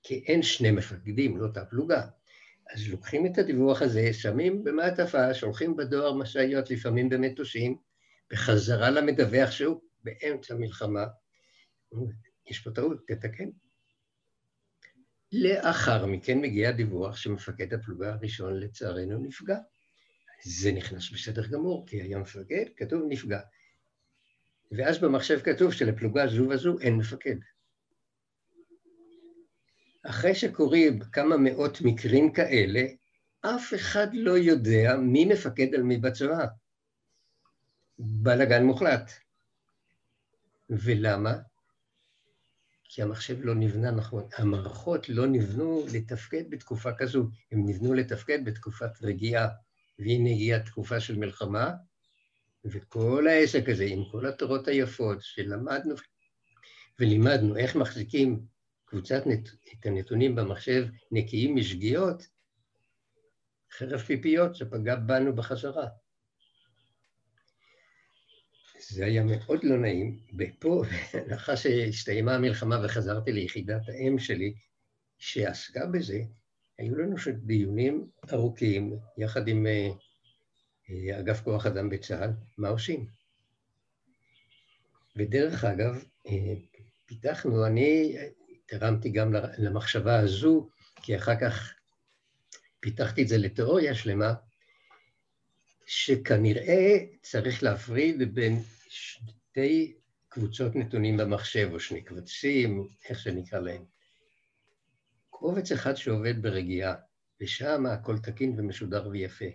כי 0.04 0.24
אין 0.28 0.44
שני 0.44 0.72
מפקדים, 0.72 1.38
לא 1.38 1.46
אותה 1.46 1.66
פלוגה. 1.66 2.08
אז 2.74 2.88
לוקחים 2.90 3.26
את 3.26 3.38
הדיווח 3.38 3.82
הזה, 3.82 4.14
שמים 4.14 4.64
במעטפה, 4.64 5.34
שולחים 5.34 5.76
בדואר 5.76 6.14
משאיות, 6.14 6.70
לפעמים 6.70 7.10
במטושים, 7.10 7.78
בחזרה 8.32 8.90
למדווח 8.90 9.52
שהוא 9.52 9.82
באמצע 10.04 10.56
מלחמה. 10.56 11.06
יש 12.50 12.60
פה 12.60 12.72
טעות, 12.72 13.08
תתקן. 13.08 13.50
לאחר 15.32 16.06
מכן 16.06 16.42
מגיע 16.42 16.72
דיווח 16.72 17.18
שמפקד 17.18 17.74
הפלוגה 17.74 18.14
הראשון 18.14 18.60
לצערנו 18.60 19.18
נפגע. 19.18 19.58
זה 20.44 20.72
נכנס 20.72 21.12
בסדר 21.12 21.48
גמור, 21.48 21.88
כי 21.88 22.02
היה 22.02 22.18
מפקד, 22.18 22.66
כתוב 22.78 23.02
נפגע. 23.10 23.40
ואז 24.72 25.00
במחשב 25.00 25.40
כתוב 25.40 25.74
שלפלוגה 25.74 26.28
זו 26.28 26.50
וזו 26.50 26.80
אין 26.80 26.96
מפקד. 26.96 27.36
אחרי 30.04 30.36
שקורים 30.36 31.00
כמה 31.00 31.38
מאות 31.38 31.82
מקרים 31.82 32.34
כאלה, 32.34 32.82
אף 33.42 33.74
אחד 33.74 34.08
לא 34.14 34.38
יודע 34.38 34.96
מי 34.98 35.26
מפקד 35.26 35.76
על 35.76 35.84
מי 35.84 35.98
בצבא. 35.98 36.46
בלאגן 38.00 38.64
מוחלט. 38.64 39.12
ולמה? 40.70 41.34
כי 42.84 43.02
המחשב 43.02 43.46
לא 43.46 43.56
נבנה 43.56 43.92
נכון. 43.92 44.24
המערכות 44.38 45.10
לא 45.10 45.28
נבנו 45.28 45.86
לתפקד 45.94 46.50
בתקופה 46.50 46.94
כזו, 46.94 47.30
הם 47.52 47.70
נבנו 47.70 47.94
לתפקד 47.94 48.46
בתקופת 48.46 49.02
רגיעה. 49.02 49.48
והנה 50.00 50.30
הגיעה 50.30 50.60
תקופה 50.60 51.00
של 51.00 51.18
מלחמה, 51.18 51.72
וכל 52.66 53.28
העסק 53.28 53.70
הזה, 53.70 53.84
עם 53.84 54.04
כל 54.12 54.26
התורות 54.26 54.68
היפות 54.68 55.18
שלמדנו 55.22 55.96
ולימדנו 57.00 57.58
איך 57.58 57.76
מחזיקים 57.76 58.46
קבוצת 58.94 59.28
נת... 59.28 59.50
את 59.50 59.86
הנתונים 59.86 60.36
במחשב 60.36 60.88
נקיים 61.12 61.56
משגיאות, 61.56 62.28
חרב 63.72 64.00
פיפיות 64.00 64.56
שפגע 64.56 64.96
בנו 64.96 65.36
בחזרה. 65.36 65.88
זה 68.80 69.06
היה 69.06 69.24
מאוד 69.24 69.64
לא 69.64 69.78
נעים, 69.78 70.20
ופה, 70.40 70.84
לאחר 71.30 71.56
שהסתיימה 71.56 72.36
המלחמה 72.36 72.86
וחזרתי 72.86 73.32
ליחידת 73.32 73.82
האם 73.90 74.20
שלי, 74.20 74.54
שעסקה 75.18 75.86
בזה, 75.86 76.20
היו 76.78 76.96
לנו 76.96 77.16
דיונים 77.34 78.08
ארוכים, 78.34 79.00
יחד 79.18 79.48
עם 79.48 79.68
אה, 79.68 79.90
אה, 80.90 81.20
אגף 81.20 81.42
כוח 81.42 81.66
אדם 81.66 81.90
בצה"ל, 81.90 82.30
מה 82.58 82.70
עושים. 82.70 83.08
ודרך 85.16 85.64
אגב, 85.64 86.04
אה, 86.28 86.54
פיתחנו, 87.06 87.66
אני 87.66 88.18
תרמתי 88.80 89.10
גם 89.10 89.34
למחשבה 89.58 90.20
הזו, 90.20 90.70
כי 90.96 91.16
אחר 91.16 91.40
כך 91.42 91.74
פיתחתי 92.80 93.24
את 93.24 93.28
זה 93.28 93.38
לתיאוריה 93.38 93.96
שלמה, 93.96 94.34
שכנראה 95.86 96.98
צריך 97.22 97.64
להפריד 97.64 98.36
בין 98.36 98.60
שתי 98.90 99.96
קבוצות 100.30 100.76
נתונים 100.76 101.18
במחשב, 101.18 101.70
או 101.74 101.80
שני 101.80 102.02
קבצים, 102.02 102.88
איך 103.10 103.20
שנקרא 103.20 103.60
להם. 103.60 103.86
קובץ 105.30 105.72
אחד 105.72 105.96
שעובד 105.96 106.42
ברגיעה, 106.42 106.96
ושם 107.42 107.86
הכל 107.86 108.18
תקין 108.18 108.60
ומשודר 108.60 109.08
ויפה. 109.12 109.46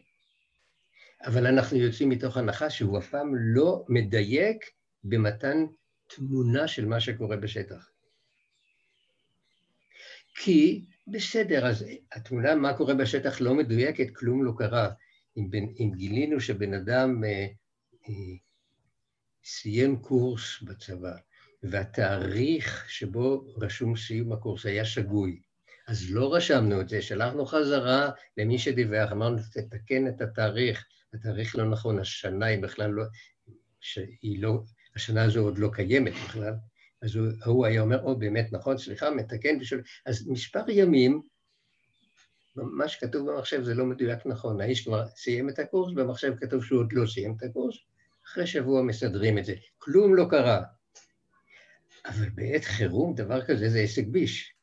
אבל 1.27 1.47
אנחנו 1.47 1.77
יוצאים 1.77 2.09
מתוך 2.09 2.37
הנחה 2.37 2.71
שהוא 2.71 2.99
אף 2.99 3.11
פעם 3.11 3.33
לא 3.35 3.85
מדייק 3.89 4.65
במתן 5.05 5.67
תמונה 6.07 6.69
של 6.69 6.87
מה 6.87 7.01
שקורה 7.01 7.37
בשטח. 7.37 7.98
כי 10.39 10.85
בסדר, 11.07 11.67
אז 11.67 11.85
התמונה, 12.13 12.55
מה 12.55 12.75
קורה 12.75 12.95
בשטח 12.95 13.41
לא 13.41 13.55
מדויקת, 13.55 14.15
כלום 14.15 14.45
לא 14.45 14.53
קרה. 14.59 14.91
אם, 15.37 15.51
בין, 15.51 15.75
אם 15.81 15.91
גילינו 15.97 16.41
שבן 16.41 16.75
אדם 16.75 17.25
אה, 17.25 17.47
אה, 18.09 18.37
סיים 19.45 19.97
קורס 19.97 20.63
בצבא, 20.63 21.17
והתאריך 21.63 22.85
שבו 22.89 23.45
רשום 23.57 23.97
סיום 23.97 24.33
הקורס 24.33 24.67
היה 24.67 24.85
שגוי, 24.85 25.41
אז 25.89 26.11
לא 26.11 26.35
רשמנו 26.35 26.81
את 26.81 26.89
זה, 26.89 27.03
שלחנו 27.03 27.47
חזרה 27.47 28.11
למי 28.37 28.59
שדיווח, 28.59 29.13
אמרנו, 29.13 29.39
תתקן 29.53 30.09
את 30.09 30.21
התאריך, 30.21 30.87
התאריך 31.15 31.57
לא 31.57 31.71
נכון, 31.71 31.99
השנה 31.99 32.47
היא 32.47 32.63
בכלל 32.63 32.91
לא, 32.91 33.05
שהיא 33.81 34.43
לא, 34.43 34.63
השנה 34.97 35.25
הזו 35.25 35.41
עוד 35.41 35.59
לא 35.59 35.71
קיימת 35.73 36.13
בכלל, 36.13 36.55
אז 37.03 37.17
הוא, 37.17 37.27
הוא 37.45 37.67
היה 37.67 37.81
אומר, 37.81 38.03
או 38.03 38.19
באמת 38.19 38.53
נכון, 38.53 38.79
סליחה, 38.79 39.11
מתקן 39.11 39.59
ושואל. 39.61 39.81
אז 40.07 40.29
מספר 40.29 40.71
ימים, 40.71 41.23
מה 42.57 42.89
שכתוב 42.89 43.31
במחשב 43.31 43.63
זה 43.63 43.75
לא 43.75 43.85
מדויק 43.85 44.27
נכון. 44.27 44.61
האיש 44.61 44.85
כבר 44.85 45.07
סיים 45.07 45.49
את 45.49 45.59
הקורס, 45.59 45.93
במחשב 45.93 46.35
כתוב 46.41 46.65
שהוא 46.65 46.81
עוד 46.81 46.93
לא 46.93 47.07
סיים 47.07 47.35
את 47.37 47.43
הקורס, 47.43 47.77
אחרי 48.27 48.47
שבוע 48.47 48.83
מסדרים 48.83 49.39
את 49.39 49.45
זה. 49.45 49.55
כלום 49.79 50.15
לא 50.15 50.27
קרה. 50.31 50.63
אבל 52.07 52.29
בעת 52.29 52.65
חירום 52.65 53.15
דבר 53.15 53.47
כזה 53.47 53.71
זה 53.71 53.79
עסק 53.79 54.05
ביש. 54.07 54.55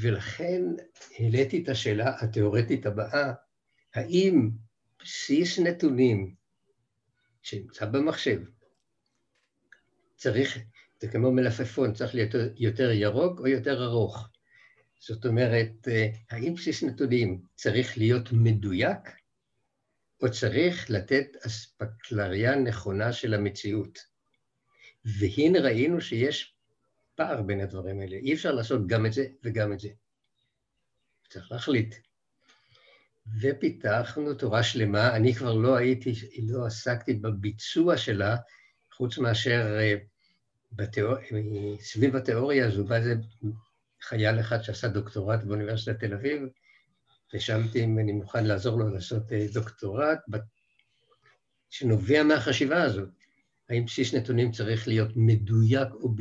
ולכן 0.00 0.62
העליתי 1.18 1.62
את 1.62 1.68
השאלה 1.68 2.16
התיאורטית 2.20 2.86
הבאה, 2.86 3.32
האם 3.94 4.50
בסיס 5.02 5.58
נתונים 5.58 6.34
שנמצא 7.42 7.86
במחשב, 7.86 8.42
צריך, 10.22 10.58
זה 11.00 11.08
כמו 11.08 11.32
מלפפון, 11.32 11.94
צריך 11.94 12.14
להיות 12.14 12.30
יותר 12.56 12.90
ירוק 12.90 13.40
או 13.40 13.46
יותר 13.46 13.84
ארוך. 13.84 14.28
זאת 15.00 15.26
אומרת, 15.26 15.88
האם 16.30 16.54
בסיס 16.54 16.82
נתונים 16.82 17.40
צריך 17.54 17.98
להיות 17.98 18.32
מדויק, 18.32 18.98
או 20.22 20.30
צריך 20.30 20.90
לתת 20.90 21.26
אספקלריה 21.46 22.56
נכונה 22.56 23.12
של 23.12 23.34
המציאות? 23.34 23.98
והנה 25.04 25.60
ראינו 25.60 26.00
שיש 26.00 26.56
פער 27.14 27.42
בין 27.42 27.60
הדברים 27.60 28.00
האלה. 28.00 28.16
אי 28.16 28.34
אפשר 28.34 28.52
לעשות 28.52 28.86
גם 28.86 29.06
את 29.06 29.12
זה 29.12 29.26
וגם 29.44 29.72
את 29.72 29.80
זה. 29.80 29.88
צריך 31.30 31.52
להחליט. 31.52 31.94
ופיתחנו 33.40 34.34
תורה 34.34 34.62
שלמה, 34.62 35.16
אני 35.16 35.34
כבר 35.34 35.54
לא 35.54 35.76
הייתי, 35.76 36.12
לא 36.42 36.66
עסקתי 36.66 37.14
בביצוע 37.14 37.96
שלה, 37.96 38.36
חוץ 38.92 39.18
מאשר 39.18 39.78
אה, 39.80 39.94
בתיאור... 40.72 41.14
סביב 41.80 42.16
התיאוריה 42.16 42.66
הזו, 42.66 42.84
בא 42.84 42.96
איזה 42.96 43.14
חייל 44.02 44.40
אחד 44.40 44.62
שעשה 44.62 44.88
דוקטורט 44.88 45.44
באוניברסיטת 45.44 46.00
תל 46.00 46.14
אביב, 46.14 46.42
ושאלתי 47.34 47.84
אם 47.84 47.98
אני 47.98 48.12
מוכן 48.12 48.44
לעזור 48.44 48.78
לו 48.78 48.88
לעשות 48.88 49.32
אה, 49.32 49.46
דוקטורט 49.52 50.18
שנובע 51.70 52.22
מהחשיבה 52.22 52.82
הזאת. 52.82 53.08
האם 53.68 53.84
בסיס 53.84 54.14
נתונים 54.14 54.52
צריך 54.52 54.88
להיות 54.88 55.10
מדויק 55.16 55.88
אוב... 55.92 56.16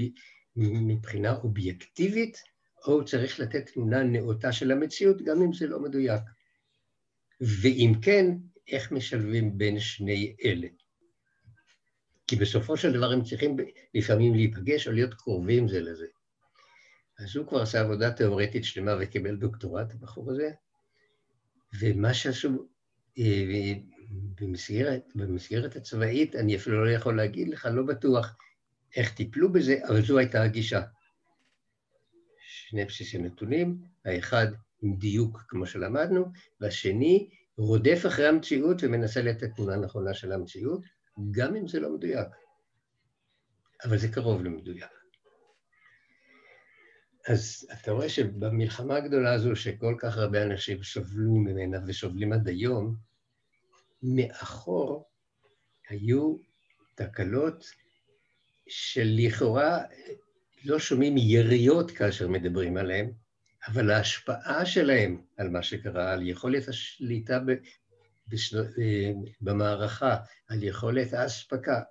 מבחינה 0.56 1.36
אובייקטיבית, 1.36 2.38
או 2.88 3.06
צריך 3.06 3.40
לתת 3.40 3.70
תמונה 3.74 4.04
נאותה 4.04 4.52
של 4.52 4.72
המציאות, 4.72 5.22
גם 5.22 5.42
אם 5.42 5.54
זה 5.54 5.68
לא 5.68 5.80
מדויק. 5.80 6.22
ואם 7.42 7.94
כן, 8.02 8.26
איך 8.68 8.92
משלבים 8.92 9.58
בין 9.58 9.80
שני 9.80 10.36
אלה? 10.44 10.68
כי 12.32 12.36
בסופו 12.36 12.78
של 12.78 12.94
דבר 12.94 13.12
הם 13.12 13.24
צריכים 13.24 13.58
לפעמים 13.94 14.34
להיפגש 14.34 14.88
או 14.88 14.92
להיות 14.92 15.14
קרובים 15.14 15.68
זה 15.68 15.82
לזה. 15.82 16.06
אז 17.20 17.36
הוא 17.36 17.48
כבר 17.48 17.62
עשה 17.62 17.82
עבודה 17.82 18.12
תיאורטית 18.12 18.64
שלמה 18.64 18.92
וקיבל 19.00 19.36
דוקטורט, 19.36 19.94
הבחור 19.94 20.32
הזה, 20.32 20.52
ומה 21.80 22.14
שעשו 22.14 22.50
אה, 23.20 23.74
במסגרת, 24.42 25.04
במסגרת 25.16 25.76
הצבאית, 25.76 26.36
אני 26.36 26.56
אפילו 26.56 26.86
לא 26.86 26.92
יכול 26.92 27.18
להגיד 27.18 27.50
לך, 27.50 27.70
לא 27.74 27.84
בטוח 27.84 28.36
איך 28.96 29.14
טיפלו 29.14 29.52
בזה, 29.52 29.80
אבל 29.88 30.02
זו 30.02 30.18
הייתה 30.18 30.44
הגישה. 30.44 30.82
שני 32.40 32.86
בסיסי 32.86 33.18
נתונים, 33.18 33.82
האחד 34.06 34.48
עם 34.82 34.96
דיוק 34.96 35.42
כמו 35.48 35.66
שלמדנו, 35.66 36.26
והשני 36.62 37.30
רודף 37.58 38.04
אחרי 38.08 38.28
המציאות 38.28 38.84
ומנסה 38.84 39.22
לתת 39.22 39.56
תמונה 39.56 39.76
נכונה 39.76 40.14
של 40.14 40.32
המציאות, 40.32 41.01
גם 41.32 41.56
אם 41.56 41.68
זה 41.68 41.80
לא 41.80 41.94
מדויק. 41.94 42.28
אבל 43.84 43.98
זה 43.98 44.08
קרוב 44.08 44.44
למדויק. 44.44 44.92
אז 47.28 47.68
אתה 47.74 47.92
רואה 47.92 48.10
שבמלחמה 48.10 48.96
הגדולה 48.96 49.34
הזו, 49.34 49.56
שכל 49.56 49.96
כך 50.00 50.18
הרבה 50.18 50.44
אנשים 50.44 50.84
סובלו 50.84 51.36
ממנה 51.36 51.78
וסובלים 51.88 52.34
עד 52.34 52.48
היום, 52.48 52.96
מאחור 54.04 55.10
היו 55.90 56.38
תקלות 56.96 57.66
שלכאורה 58.68 59.84
לא 60.66 60.80
שומעים 60.80 61.18
יריות 61.18 61.92
כאשר 61.92 62.28
מדברים 62.28 62.78
עליהן, 62.78 63.12
אבל 63.68 63.92
ההשפעה 63.92 64.66
שלהם 64.66 65.22
על 65.38 65.50
מה 65.50 65.64
שקרה, 65.64 66.14
על 66.14 66.28
יכולת 66.28 66.68
השליטה 66.68 67.40
בשל, 68.28 68.58
אה, 68.60 69.12
במערכה, 69.42 70.18
על 70.48 70.64
יכולת 70.64 71.14
האספקה, 71.14 71.82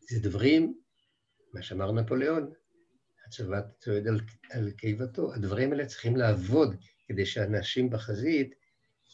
זה 0.00 0.20
דברים, 0.20 0.74
מה 1.52 1.62
שאמר 1.62 1.92
נפוליאון, 1.92 2.50
הצבא 3.26 3.60
צועד 3.78 4.06
על, 4.08 4.20
על 4.50 4.70
קיבתו, 4.70 5.34
הדברים 5.34 5.72
האלה 5.72 5.86
צריכים 5.86 6.16
לעבוד 6.16 6.76
כדי 7.08 7.26
שאנשים 7.26 7.90
בחזית 7.90 8.54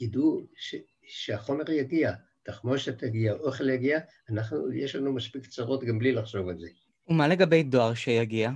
ידעו 0.01 0.47
ש, 0.57 0.75
שהחומר 1.07 1.71
יגיע, 1.71 2.13
תחמושת 2.43 2.99
תגיע, 2.99 3.33
אוכל 3.33 3.69
יגיע, 3.71 3.99
אנחנו, 4.31 4.73
יש 4.73 4.95
לנו 4.95 5.13
מספיק 5.13 5.47
צרות 5.47 5.85
גם 5.85 5.99
בלי 5.99 6.13
לחשוב 6.13 6.49
על 6.49 6.59
זה. 6.59 6.69
ומה 7.09 7.29
לגבי 7.29 7.63
דואר 7.63 7.95
שיגיע? 7.95 8.51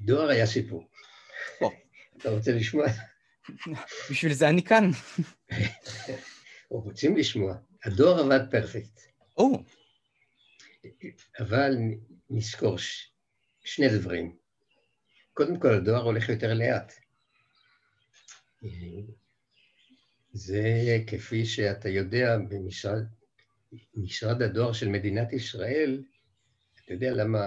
דואר 0.00 0.28
היה 0.28 0.46
סיפור. 0.46 0.88
אתה 2.16 2.30
רוצה 2.30 2.52
לשמוע? 2.52 2.86
בשביל 4.10 4.32
זה 4.32 4.48
אני 4.48 4.62
כאן. 4.62 4.90
רוצים 6.70 7.16
לשמוע. 7.16 7.56
הדואר 7.84 8.20
עבד 8.20 8.50
פרפקט. 8.50 9.00
או. 9.36 9.62
אבל 11.38 11.76
נזכור 12.30 12.78
ש... 12.78 13.10
שני 13.64 13.88
דברים. 13.88 14.36
קודם 15.34 15.60
כל, 15.60 15.74
הדואר 15.74 16.02
הולך 16.02 16.28
יותר 16.28 16.54
לאט. 16.54 16.92
זה 20.32 20.62
כפי 21.06 21.46
שאתה 21.46 21.88
יודע, 21.88 22.38
במשרד 22.48 23.02
משרד 23.94 24.42
הדואר 24.42 24.72
של 24.72 24.88
מדינת 24.88 25.32
ישראל, 25.32 26.02
אתה 26.84 26.94
יודע 26.94 27.10
למה 27.10 27.46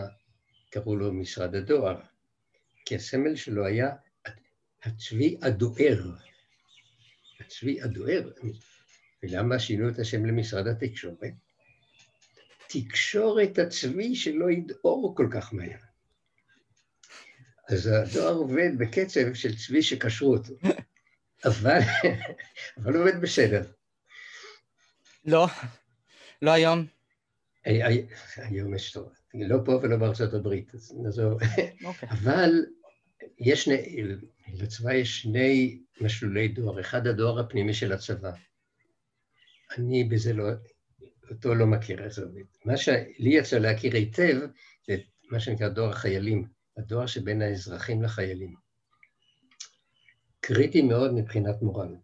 קראו 0.69 0.95
לו 0.95 1.13
משרד 1.13 1.55
הדואר? 1.55 2.01
כי 2.85 2.95
הסמל 2.95 3.35
שלו 3.35 3.65
היה 3.65 3.89
הצבי 4.83 5.37
הדואר. 5.41 6.03
הצבי 7.39 7.81
הדואר. 7.81 8.31
ולמה 9.23 9.59
שינו 9.59 9.89
את 9.89 9.99
השם 9.99 10.25
למשרד 10.25 10.67
התקשורת? 10.67 11.33
תקשורת 12.67 13.59
הצבי 13.59 14.15
שלא 14.15 14.51
ידעור 14.51 15.15
כל 15.15 15.27
כך 15.31 15.53
מהר. 15.53 15.77
אז 17.69 17.87
הדואר 17.87 18.33
עובד 18.33 18.77
בקצב 18.77 19.33
של 19.33 19.57
צבי 19.57 19.81
שקשרו 19.81 20.33
אותו, 20.33 20.53
אבל, 21.45 21.79
אבל 22.77 22.95
עובד 22.95 23.21
בסדר. 23.21 23.71
לא, 25.25 25.47
לא 26.41 26.51
היום. 26.51 26.85
היום 28.35 28.75
יש 28.75 28.91
טוב. 28.91 29.13
לא 29.33 29.57
פה 29.65 29.71
ולא 29.71 29.97
בארצות 29.97 30.33
הברית, 30.33 30.75
אז 30.75 30.93
נעזוב. 31.03 31.33
אוקיי. 31.83 32.09
אבל 32.09 32.65
יש 33.39 33.67
לצבא 34.53 34.93
יש 34.93 35.21
שני 35.21 35.79
משלולי 36.01 36.47
דואר. 36.47 36.79
אחד, 36.79 37.07
הדואר 37.07 37.39
הפנימי 37.39 37.73
של 37.73 37.91
הצבא. 37.93 38.31
אני 39.77 40.03
בזה 40.03 40.33
לא, 40.33 40.43
אותו 41.31 41.55
לא 41.55 41.65
מכיר 41.65 42.03
איך 42.03 42.13
זה 42.13 42.23
עובד. 42.23 42.43
מה 42.65 42.77
שלי 42.77 43.29
יצא 43.29 43.57
להכיר 43.57 43.95
היטב, 43.95 44.39
זה 44.88 44.97
מה 45.31 45.39
שנקרא 45.39 45.67
דואר 45.69 45.89
החיילים, 45.89 46.47
הדואר 46.77 47.05
שבין 47.05 47.41
האזרחים 47.41 48.03
לחיילים. 48.03 48.55
קריטי 50.39 50.81
מאוד 50.81 51.13
מבחינת 51.13 51.62
מורל. 51.62 51.95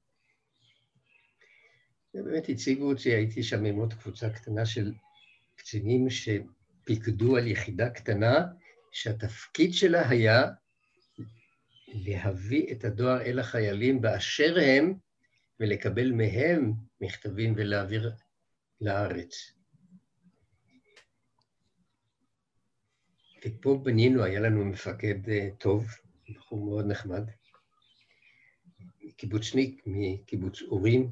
ובאמת 2.13 2.49
הציגו 2.49 2.91
אותי, 2.91 3.09
הייתי 3.09 3.43
שם 3.43 3.65
עם 3.65 3.75
עוד 3.75 3.93
קבוצה 3.93 4.29
קטנה 4.29 4.65
של 4.65 4.93
קצינים 5.55 6.07
שפיקדו 6.09 7.37
על 7.37 7.47
יחידה 7.47 7.89
קטנה, 7.89 8.45
שהתפקיד 8.91 9.73
שלה 9.73 10.09
היה 10.09 10.43
להביא 11.95 12.71
את 12.71 12.85
הדואר 12.85 13.21
אל 13.21 13.39
החיילים 13.39 14.01
באשר 14.01 14.55
הם, 14.61 14.93
ולקבל 15.59 16.11
מהם 16.11 16.73
מכתבים 17.01 17.53
ולהעביר 17.57 18.11
לארץ. 18.81 19.51
ופה 23.45 23.81
בנינו, 23.83 24.23
היה 24.23 24.39
לנו 24.39 24.65
מפקד 24.65 25.29
אה, 25.29 25.49
טוב, 25.57 25.87
בחור 26.29 26.65
מאוד 26.65 26.85
נחמד, 26.85 27.23
קיבוצניק 29.17 29.83
מקיבוץ 29.85 30.61
אורים, 30.61 31.11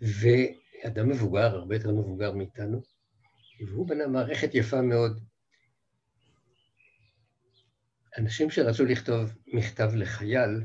ואדם 0.00 1.08
מבוגר, 1.08 1.56
הרבה 1.56 1.76
יותר 1.76 1.90
מבוגר 1.90 2.32
מאיתנו, 2.32 2.82
והוא 3.66 3.88
בנה 3.88 4.06
מערכת 4.06 4.54
יפה 4.54 4.82
מאוד. 4.82 5.29
אנשים 8.18 8.50
שרצו 8.50 8.84
לכתוב 8.84 9.32
מכתב 9.46 9.90
לחייל, 9.94 10.64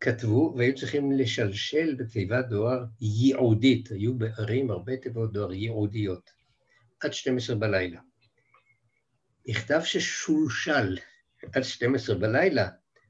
כתבו 0.00 0.54
והיו 0.56 0.74
צריכים 0.74 1.12
לשלשל 1.12 1.94
בתיבת 1.98 2.44
דואר 2.48 2.84
ייעודית, 3.00 3.90
היו 3.90 4.14
בערים 4.14 4.70
הרבה 4.70 4.96
תיבות 4.96 5.32
דואר 5.32 5.52
ייעודיות, 5.52 6.30
עד 7.00 7.12
12 7.12 7.56
בלילה. 7.56 8.00
מכתב 9.48 9.80
ששולשל 9.84 10.98
עד 11.52 11.62
12 11.62 12.18
בלילה 12.18 12.68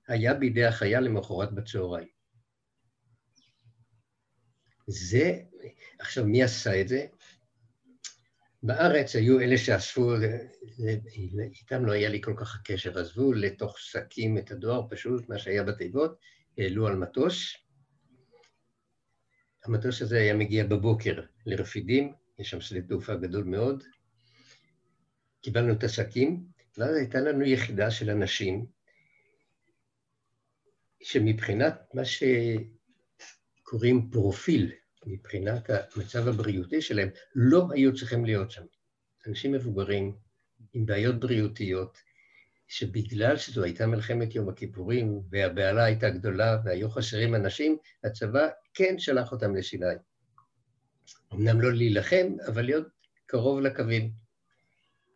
היה 0.09 0.35
בידי 0.35 0.65
החייל 0.65 1.01
למחרת 1.01 1.53
בצהריים. 1.53 2.09
זה, 4.87 5.41
עכשיו 5.99 6.25
מי 6.25 6.43
עשה 6.43 6.81
את 6.81 6.89
זה? 6.89 7.07
בארץ 8.63 9.17
היו 9.17 9.41
אלה 9.41 9.59
שאספו, 9.59 10.15
איתם 11.61 11.85
לא 11.85 11.93
היה 11.93 12.09
לי 12.09 12.21
כל 12.23 12.35
כך 12.37 12.63
קשר, 12.65 12.99
עזבו 12.99 13.33
לתוך 13.33 13.79
שקים 13.79 14.39
את 14.39 14.51
הדואר, 14.51 14.83
פשוט 14.91 15.29
מה 15.29 15.39
שהיה 15.39 15.63
בתיבות, 15.63 16.19
העלו 16.59 16.87
על 16.87 16.97
מטוס. 16.97 17.55
המטוס 19.65 20.03
הזה 20.03 20.19
היה 20.19 20.35
מגיע 20.35 20.65
בבוקר 20.65 21.23
לרפידים, 21.47 22.13
יש 22.39 22.51
שם 22.51 22.61
שדה 22.61 22.81
תעופה 22.83 23.15
גדול 23.15 23.45
מאוד. 23.45 23.85
קיבלנו 25.43 25.73
את 25.73 25.85
השקים, 25.85 26.47
ואז 26.79 26.97
הייתה 26.97 27.21
לנו 27.21 27.45
יחידה 27.45 27.91
של 27.91 28.11
אנשים 28.11 28.67
שמבחינת 31.03 31.75
מה 31.95 32.03
שקוראים 33.65 34.11
פרופיל, 34.11 34.73
מבחינת 35.07 35.71
המצב 35.71 36.29
הבריאותי 36.29 36.83
שלהם, 36.83 37.09
לא 37.35 37.69
היו 37.73 37.95
צריכים 37.95 38.25
להיות 38.25 38.51
שם. 38.51 38.65
אנשים 39.27 39.53
מבוגרים 39.53 40.17
עם 40.73 40.87
בעיות 40.87 41.21
בריאותיות, 41.21 41.99
שבגלל 42.69 43.37
שזו 43.37 43.65
הייתה 43.65 43.87
מלחמת 43.87 44.35
יום 44.35 44.49
הכיפורים 44.49 45.21
והבהלה 45.31 45.85
הייתה 45.85 46.11
גדולה 46.11 46.59
והיו 46.65 46.91
חסרים 46.91 47.35
אנשים, 47.35 47.77
הצבא 48.05 48.49
כן 48.75 48.99
שלח 48.99 49.33
אותם 49.33 49.57
לסיני. 49.57 49.87
אמנם 51.35 51.61
לא 51.61 51.73
להילחם, 51.73 52.27
אבל 52.49 52.65
להיות 52.65 52.87
קרוב 53.27 53.61
לקווים. 53.61 54.13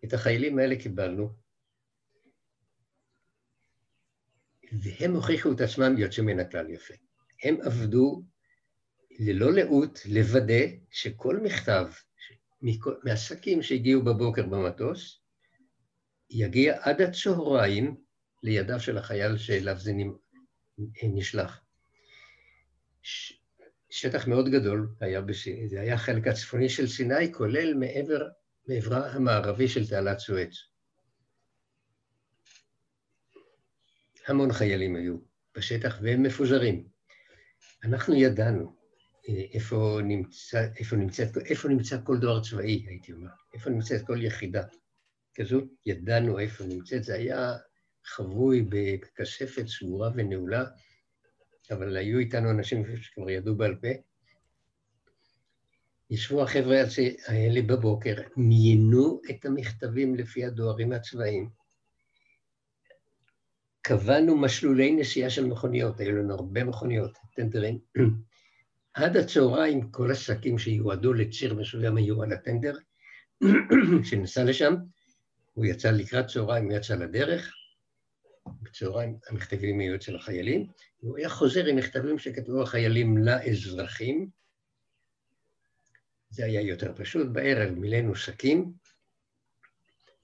את 0.05 0.13
החיילים 0.13 0.59
האלה 0.59 0.77
קיבלנו, 0.77 1.31
והם 4.73 5.15
הוכיחו 5.15 5.53
את 5.53 5.61
עצמם 5.61 5.99
יוצאים 5.99 6.27
מן 6.27 6.41
הכלל 6.41 6.71
יפה. 6.71 6.95
הם 7.45 7.57
עבדו 7.63 8.23
ללא 9.23 9.53
לאות 9.53 9.99
לוודא 10.07 10.65
שכל 10.91 11.41
מכתב 11.43 11.87
מהעסקים 13.05 13.63
שהגיעו 13.63 14.03
בבוקר 14.03 14.47
במטוס, 14.47 15.21
יגיע 16.31 16.79
עד 16.81 17.01
הצהריים 17.01 17.97
לידיו 18.43 18.81
של 18.81 18.99
החייל 18.99 19.39
שאליו 19.39 19.77
זה 19.79 19.93
נשלח. 21.03 21.61
שטח 23.91 24.27
מאוד 24.27 24.49
גדול 24.49 24.89
היה 25.01 25.21
בסיני, 25.21 25.69
זה 25.69 25.81
היה 25.81 25.95
החלק 25.95 26.27
הצפוני 26.27 26.69
של 26.69 26.89
סיני, 26.89 27.33
כולל 27.33 27.75
מעבר, 27.75 28.29
מעברה 28.69 29.11
המערבי 29.11 29.69
של 29.69 29.89
תעלת 29.89 30.19
סואץ. 30.19 30.53
המון 34.27 34.53
חיילים 34.53 34.97
היו 34.97 35.17
בשטח 35.57 35.99
והם 36.03 36.23
מפוזרים. 36.23 36.89
אנחנו 37.85 38.15
ידענו 38.15 38.80
איפה 39.29 39.99
נמצא, 40.05 40.67
איפה, 40.77 40.97
נמצאת, 40.97 41.37
איפה 41.37 41.69
נמצא 41.69 41.97
כל 42.05 42.19
דואר 42.19 42.43
צבאי, 42.43 42.85
הייתי 42.89 43.13
אומר, 43.13 43.31
איפה 43.55 43.71
נמצאת 43.71 44.07
כל 44.07 44.23
יחידה 44.23 44.63
כזו, 45.35 45.61
ידענו 45.87 46.39
איפה 46.39 46.65
נמצאת, 46.65 47.05
זה 47.05 47.15
היה 47.15 47.57
חבוי 48.05 48.67
בכספת 48.69 49.67
סגורה 49.67 50.11
ונעולה, 50.15 50.65
אבל 51.71 51.97
היו 51.97 52.19
איתנו 52.19 52.51
אנשים 52.51 52.97
שכבר 52.97 53.31
ידעו 53.31 53.55
בעל 53.55 53.75
פה. 53.75 53.89
ישבו 56.11 56.43
החבר'ה 56.43 56.77
האלה 57.27 57.63
בבוקר, 57.63 58.15
מיינו 58.37 59.21
את 59.31 59.45
המכתבים 59.45 60.15
לפי 60.15 60.45
הדוארים 60.45 60.93
הצבאיים, 60.93 61.51
קבענו 63.83 64.37
משלולי 64.37 64.93
נסיעה 64.93 65.31
של 65.31 65.47
מכוניות, 65.47 66.01
היו 66.01 66.17
לנו 66.17 66.35
הרבה 66.35 66.65
מכוניות, 66.65 67.19
טנדרים. 67.37 67.79
עד 68.95 69.17
הצהריים 69.17 69.91
כל 69.91 70.11
השקים 70.11 70.59
שיועדו 70.59 71.13
לציר 71.13 71.55
מסוים 71.55 71.97
היו 71.97 72.23
על 72.23 72.33
הטנדר, 72.33 72.77
כשנסע 74.03 74.45
לשם, 74.45 74.75
הוא 75.53 75.67
יצא 75.67 75.91
לקראת 75.91 76.27
צהריים, 76.27 76.65
הוא 76.65 76.73
יצא 76.73 76.95
לדרך, 76.95 77.55
בצהריים 78.63 79.19
המכתבים 79.29 79.81
היו 79.81 79.95
אצל 79.95 80.17
החיילים, 80.17 80.67
והוא 81.03 81.19
היה 81.19 81.29
חוזר 81.29 81.67
עם 81.67 81.77
מכתבים 81.77 82.19
שכתבו 82.19 82.63
החיילים 82.63 83.19
לאזרחים, 83.19 84.31
זה 86.31 86.45
היה 86.45 86.61
יותר 86.61 86.93
פשוט, 86.97 87.27
בערב 87.33 87.71
מילאנו 87.71 88.15
שקים, 88.15 88.73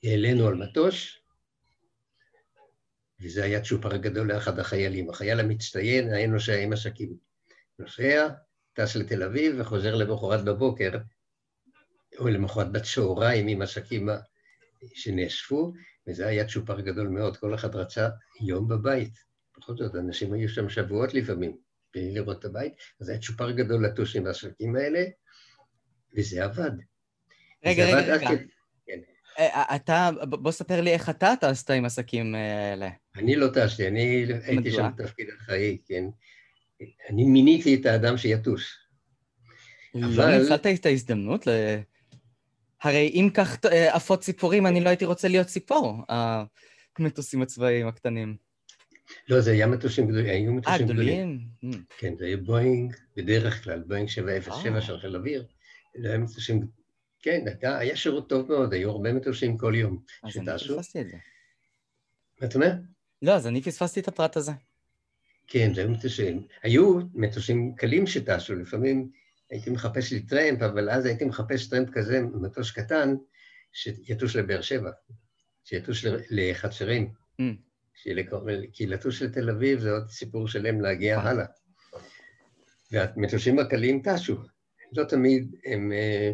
העלינו 0.05 0.47
על 0.47 0.55
מטוס, 0.55 1.17
וזה 3.21 3.45
היה 3.45 3.61
צ'ופר 3.61 3.97
גדול 3.97 4.33
לאחד 4.33 4.59
החיילים. 4.59 5.11
החייל 5.11 5.41
המצטיין 5.41 6.13
היה 6.13 6.27
נוסע 6.27 6.55
עם 6.55 6.73
עסקים. 6.73 7.17
נוסע, 7.79 8.29
טס 8.77 8.97
לתל 8.97 9.23
אביב 9.23 9.57
וחוזר 9.59 9.95
למחרת 9.95 10.45
בבוקר, 10.45 10.91
או 12.19 12.29
למחרת 12.29 12.73
בצהריים 12.73 13.49
עם 13.49 13.63
עסקים 13.63 14.09
שנאספו, 14.95 15.73
וזה 16.09 16.27
היה 16.27 16.49
צ'ופר 16.49 16.81
גדול 16.81 17.09
מאוד, 17.09 17.37
כל 17.37 17.55
אחד 17.55 17.77
רצה 17.77 18.09
יום 18.41 18.69
בבית. 18.69 19.13
בכל 19.59 19.77
זאת, 19.77 19.95
אנשים 19.95 20.33
היו 20.33 20.49
שם 20.49 20.69
שבועות 20.69 21.15
לפעמים, 21.15 21.57
בלי 21.95 22.15
לראות 22.15 22.39
את 22.39 22.45
הבית, 22.45 22.73
אז 23.01 23.09
היה 23.09 23.19
צ'ופר 23.19 23.51
גדול 23.51 23.87
לטוס 23.87 24.17
עם 24.17 24.27
העסקים 24.27 24.77
האלה, 24.77 25.05
וזה 26.17 26.45
עבד. 26.45 26.71
רגע, 27.65 27.85
רגע, 27.85 28.17
רגע. 28.17 28.31
אה, 29.39 29.47
אה, 29.47 29.77
אתה, 29.77 30.11
בוא 30.23 30.53
ספר 30.53 30.81
לי 30.81 30.93
איך 30.93 31.11
אתה 31.11 31.35
טסת 31.41 31.71
עם 31.71 31.85
עסקים 31.85 32.35
אה, 32.35 32.71
האלה. 32.71 32.89
אני 33.17 33.37
לא 33.37 33.49
טסתי, 33.55 33.89
אני 33.89 34.27
הייתי 34.45 34.73
שם 34.73 34.89
בתפקיד 34.97 35.27
אחראי, 35.39 35.79
כן. 35.87 36.05
אני 37.11 37.25
מיניתי 37.25 37.75
את 37.75 37.87
האדם 37.87 38.17
שיטוס. 38.17 38.63
לא 39.95 40.39
ניצלת 40.39 40.67
את 40.67 40.87
ההזדמנות? 40.87 41.49
הרי 42.83 43.11
אם 43.15 43.31
כך 43.35 43.57
עפות 43.65 44.21
ציפורים, 44.21 44.67
אני 44.67 44.81
לא 44.81 44.89
הייתי 44.89 45.05
רוצה 45.05 45.29
להיות 45.29 45.47
ציפור, 45.47 46.03
המטוסים 46.99 47.43
הצבאיים 47.43 47.89
הקטנים. 47.89 48.37
לא, 49.29 49.41
זה 49.41 49.53
היה 49.53 49.67
מטוסים 49.67 50.09
גדולים, 50.09 50.27
היו 50.27 50.53
מטוסים 50.53 50.87
גדולים. 50.87 51.19
אה, 51.19 51.25
גדולים? 51.59 51.85
כן, 51.99 52.15
זה 52.19 52.25
היה 52.25 52.37
בואינג, 52.37 52.95
בדרך 53.17 53.65
כלל, 53.65 53.83
בואינג 53.87 54.09
707 54.09 54.81
של 54.81 54.99
חיל 54.99 55.17
אוויר. 55.17 55.47
זה 56.03 56.09
היה 56.09 56.19
מטוסים 56.19 56.67
כן, 57.23 57.45
הייתה, 57.47 57.79
היה 57.79 57.97
שירות 57.97 58.29
טוב 58.29 58.49
מאוד, 58.49 58.73
היו 58.73 58.91
הרבה 58.91 59.13
מטוסים 59.13 59.59
כל 59.59 59.75
יום 59.77 60.03
שטסו. 60.29 60.41
אז 60.41 60.49
אני 60.49 60.59
פספסתי 60.59 61.01
את 61.01 61.09
זה. 61.09 61.17
מה 62.41 62.47
אתה 62.47 62.55
אומר? 62.55 62.73
לא, 63.23 63.33
אז 63.33 63.47
אני 63.47 63.63
פספסתי 63.63 64.01
את 64.01 64.09
הפרט 64.09 64.37
הזה. 64.37 64.53
כן, 65.49 65.75
זה 65.75 65.81
היו 65.81 65.91
מטוסים. 65.91 66.47
היו 66.63 66.99
מטוסים 67.15 67.75
קלים 67.77 68.07
שטסו, 68.07 68.55
לפעמים 68.55 69.11
הייתי 69.51 69.71
מחפש 69.71 70.13
לי 70.13 70.21
טרמפ, 70.21 70.63
אבל 70.63 70.91
אז 70.91 71.07
הייתי 71.07 71.25
מחפש 71.25 71.67
טרמפ 71.67 71.91
כזה, 71.91 72.21
מטוס 72.21 72.71
קטן, 72.71 73.15
שיטוס 73.73 74.35
לבאר 74.35 74.61
שבע, 74.61 74.91
שיטוס 75.65 76.05
לחצרים. 76.31 77.11
Mm. 77.41 77.45
כי 78.73 78.87
לטוס 78.87 79.23
לתל 79.23 79.51
אביב 79.51 79.81
זה 79.81 79.93
עוד 79.93 80.09
סיפור 80.09 80.49
שלם 80.49 80.81
להגיע 80.81 81.21
הלאה. 81.21 81.47
והמטוסים 82.93 83.59
הקלים 83.59 84.03
טסו. 84.03 84.37
לא 84.93 85.05
תמיד 85.05 85.55
הם... 85.65 85.93
אה, 85.93 86.33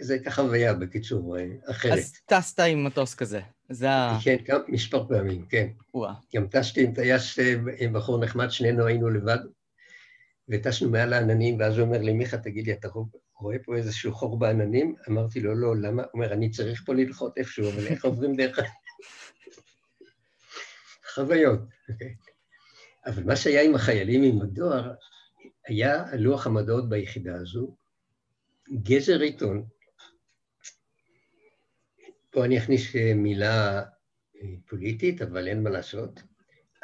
זה 0.00 0.14
הייתה 0.14 0.30
חוויה, 0.30 0.74
בקיצור, 0.74 1.38
אה, 1.38 1.46
אחרת. 1.70 1.92
אז 1.92 2.12
טסת 2.26 2.60
עם 2.60 2.84
מטוס 2.84 3.14
כזה, 3.14 3.40
זה 3.72 3.90
ה... 3.90 4.18
כן, 4.24 4.36
גם 4.48 4.60
מספר 4.68 5.08
פעמים, 5.08 5.46
כן. 5.46 5.68
וואה. 5.94 6.14
גם 6.36 6.46
טסתי 6.46 6.84
עם 6.84 6.94
טייס, 6.94 7.38
אה, 7.38 7.54
עם 7.78 7.92
בחור 7.92 8.24
נחמד, 8.24 8.50
שנינו 8.50 8.86
היינו 8.86 9.10
לבד, 9.10 9.38
וטסנו 10.48 10.90
מעל 10.90 11.12
העננים, 11.12 11.60
ואז 11.60 11.78
הוא 11.78 11.86
אומר 11.86 11.98
לי, 11.98 12.12
מיכה, 12.12 12.38
תגיד 12.38 12.66
לי, 12.66 12.72
אתה 12.72 12.88
רואה 13.34 13.56
פה 13.64 13.76
איזשהו 13.76 14.12
חור 14.12 14.38
בעננים? 14.38 14.94
אמרתי 15.08 15.40
לו, 15.40 15.54
לא, 15.54 15.76
למה? 15.76 16.02
הוא 16.02 16.10
אומר, 16.14 16.32
אני 16.32 16.50
צריך 16.50 16.82
פה 16.86 16.94
ללחוט 16.94 17.38
איפשהו, 17.38 17.70
אבל 17.70 17.86
איך 17.86 18.04
עוברים 18.04 18.36
דרך... 18.36 18.58
חוויות, 21.14 21.60
אוקיי. 21.88 22.14
אבל 23.06 23.24
מה 23.24 23.36
שהיה 23.36 23.62
עם 23.62 23.74
החיילים 23.74 24.22
עם 24.22 24.42
הדואר, 24.42 24.94
היה 25.66 26.04
לוח 26.18 26.46
המדעות 26.46 26.88
ביחידה 26.88 27.34
הזו, 27.34 27.76
גזר 28.82 29.20
עיתון, 29.20 29.64
פה 32.32 32.44
אני 32.44 32.58
אכניס 32.58 32.96
אה, 32.96 33.14
מילה 33.14 33.82
אה, 34.36 34.48
פוליטית, 34.66 35.22
אבל 35.22 35.48
אין 35.48 35.62
מה 35.62 35.70
לעשות. 35.70 36.22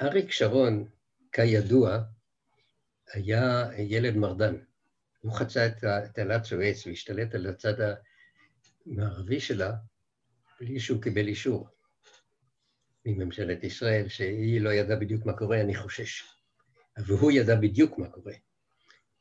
אריק 0.02 0.30
שרון, 0.30 0.88
כידוע, 1.32 1.98
היה 3.12 3.68
ילד 3.78 4.16
מרדן. 4.16 4.56
הוא 5.20 5.32
חצה 5.32 5.66
את 5.66 5.84
תעלת 6.14 6.44
סואץ 6.44 6.86
והשתלט 6.86 7.34
על 7.34 7.46
הצד 7.46 7.74
המערבי 8.86 9.40
שלה 9.40 9.72
בלי 10.60 10.80
שהוא 10.80 11.02
קיבל 11.02 11.28
אישור 11.28 11.68
מממשלת 13.06 13.64
ישראל, 13.64 14.08
שהיא 14.08 14.60
לא 14.60 14.70
ידעה 14.70 14.96
בדיוק 14.96 15.26
מה 15.26 15.32
קורה, 15.32 15.60
אני 15.60 15.74
חושש. 15.74 16.22
והוא 16.98 17.32
ידע 17.32 17.54
בדיוק 17.54 17.98
מה 17.98 18.08
קורה. 18.08 18.32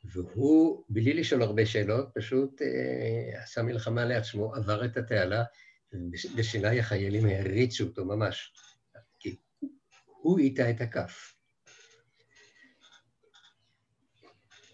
והוא, 0.03 0.83
בלי 0.89 1.13
לשאול 1.13 1.41
הרבה 1.41 1.65
שאלות, 1.65 2.09
פשוט 2.15 2.61
אה, 2.61 3.43
עשה 3.43 3.61
מלחמה 3.63 4.05
לעצמו, 4.05 4.55
עבר 4.55 4.85
את 4.85 4.97
התעלה, 4.97 5.43
ובסיני 5.93 6.80
החיילים 6.80 7.26
העריצו 7.26 7.84
אותו 7.84 8.06
ממש, 8.06 8.54
כי 9.19 9.36
הוא 10.06 10.39
איתה 10.39 10.69
את 10.69 10.82
הכף. 10.82 11.34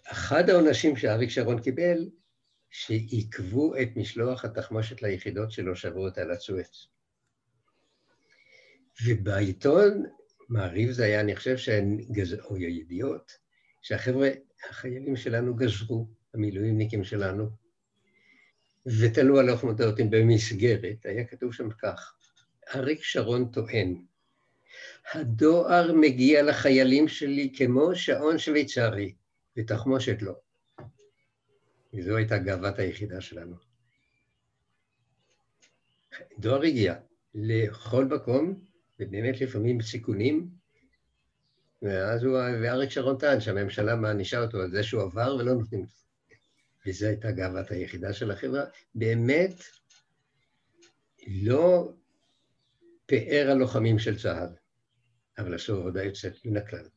אחד 0.06 0.50
העונשים 0.50 0.96
שאריק 0.96 1.30
שרון 1.30 1.62
קיבל, 1.62 2.10
שעיכבו 2.70 3.76
את 3.76 3.88
משלוח 3.96 4.44
התחמושת 4.44 5.02
ליחידות 5.02 5.50
שלו 5.50 5.76
שעברו 5.76 6.04
אותה 6.04 6.24
לצואץ. 6.24 6.86
ובעיתון, 9.06 10.02
מעריב 10.48 10.90
זה 10.90 11.04
היה, 11.04 11.20
אני 11.20 11.36
חושב, 11.36 11.56
שגז... 11.56 12.34
או 12.34 12.56
ידיעות, 12.56 13.32
שהחבר'ה, 13.82 14.30
החיילים 14.70 15.16
שלנו 15.16 15.56
גזרו, 15.56 16.08
המילואימניקים 16.34 17.04
שלנו, 17.04 17.50
ותלו 18.86 19.38
על 19.38 19.50
אוף 19.50 19.64
מודעות 19.64 19.94
במסגרת, 20.10 21.06
היה 21.06 21.24
כתוב 21.24 21.54
שם 21.54 21.70
כך, 21.70 22.14
אריק 22.74 23.02
שרון 23.02 23.50
טוען, 23.52 24.04
הדואר 25.12 25.92
מגיע 25.92 26.42
לחיילים 26.42 27.08
שלי 27.08 27.52
כמו 27.56 27.94
שעון 27.94 28.38
שוויצרי, 28.38 29.14
ותחמושת 29.56 30.22
לא. 30.22 30.34
וזו 31.94 32.16
הייתה 32.16 32.38
גאוות 32.38 32.78
היחידה 32.78 33.20
שלנו. 33.20 33.56
דואר 36.38 36.62
הגיע 36.62 36.94
לכל 37.34 38.04
מקום, 38.04 38.60
ובאמת 39.00 39.40
לפעמים 39.40 39.80
סיכונים, 39.80 40.48
ואז 41.82 42.24
הוא, 42.24 42.38
ואריק 42.62 42.90
שרון 42.90 43.18
טען 43.18 43.40
שהממשלה 43.40 43.96
מענישה 43.96 44.42
אותו 44.42 44.60
על 44.60 44.70
זה 44.70 44.82
שהוא 44.82 45.02
עבר 45.02 45.36
ולא 45.38 45.54
נותנים 45.54 45.80
לו. 45.80 46.03
וזו 46.86 47.06
הייתה 47.06 47.30
גאוות 47.30 47.70
היחידה 47.70 48.12
של 48.12 48.30
החברה. 48.30 48.64
באמת 48.94 49.54
לא 51.26 51.92
פאר 53.06 53.50
הלוחמים 53.50 53.98
של 53.98 54.18
צה"ל, 54.18 54.48
אבל 55.38 55.54
עשו 55.54 55.76
עבודה 55.76 56.04
יוצאת 56.04 56.46
מן 56.46 56.56
הכלל. 56.56 56.88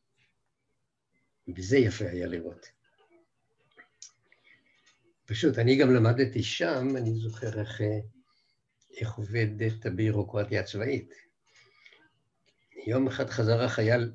וזה 1.56 1.78
יפה 1.78 2.04
היה 2.04 2.26
לראות. 2.26 2.66
פשוט, 5.24 5.58
אני 5.58 5.76
גם 5.76 5.94
למדתי 5.94 6.42
שם, 6.42 6.96
אני 6.96 7.14
זוכר 7.14 7.60
איך, 7.60 7.80
איך 9.00 9.12
עובדת 9.12 9.86
הבירוקרטיה 9.86 10.60
הצבאית. 10.60 11.14
יום 12.86 13.06
אחד 13.06 13.30
חזר 13.30 13.62
החייל 13.62 14.12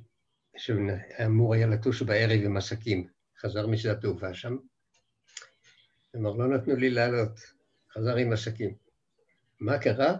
שאמור 0.57 1.53
היה 1.53 1.67
לטוש 1.67 2.01
בערב 2.01 2.39
עם 2.45 2.57
עסקים, 2.57 3.07
חזר 3.37 3.67
משדה 3.67 3.91
התעופה 3.91 4.33
שם, 4.33 4.57
אמר, 6.15 6.31
לא 6.31 6.47
נתנו 6.47 6.75
לי 6.75 6.89
לעלות, 6.89 7.39
חזר 7.93 8.15
עם 8.15 8.33
עסקים. 8.33 8.73
מה 9.59 9.77
קרה? 9.77 10.15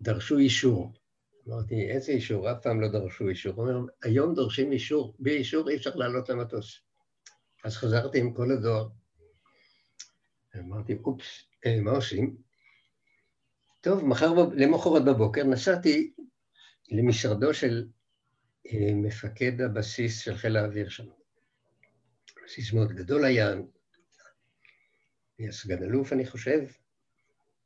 דרשו 0.00 0.38
אישור. 0.38 0.92
אמרתי, 1.48 1.90
איזה 1.90 2.12
אישור? 2.12 2.52
אף 2.52 2.62
פעם 2.62 2.80
לא 2.80 2.88
דרשו 2.88 3.28
אישור. 3.28 3.54
הוא 3.54 3.68
אומר, 3.68 3.92
היום 4.02 4.34
דורשים 4.34 4.72
אישור, 4.72 5.14
בלי 5.18 5.36
אישור 5.36 5.68
אי 5.70 5.76
אפשר 5.76 5.94
לעלות 5.94 6.28
למטוס. 6.28 6.80
אז 7.64 7.76
חזרתי 7.76 8.20
עם 8.20 8.34
כל 8.34 8.52
הדואר. 8.52 8.88
אמרתי, 10.58 10.94
אופס, 11.04 11.44
אה, 11.66 11.80
מה 11.80 11.90
עושים? 11.90 12.36
טוב, 13.80 14.04
מחר, 14.04 14.32
למחרת 14.54 15.04
בבוקר 15.04 15.44
נסעתי 15.44 16.12
למשרדו 16.90 17.54
של 17.54 17.88
אה, 18.66 18.94
מפקד 18.94 19.60
הבסיס 19.60 20.20
של 20.20 20.36
חיל 20.36 20.56
האוויר 20.56 20.88
שם. 20.88 21.06
בסיס 22.44 22.72
מאוד 22.72 22.92
גדול 22.92 23.24
היה 23.24 23.54
סגן 25.50 25.82
אלוף, 25.82 26.12
אני 26.12 26.26
חושב, 26.26 26.60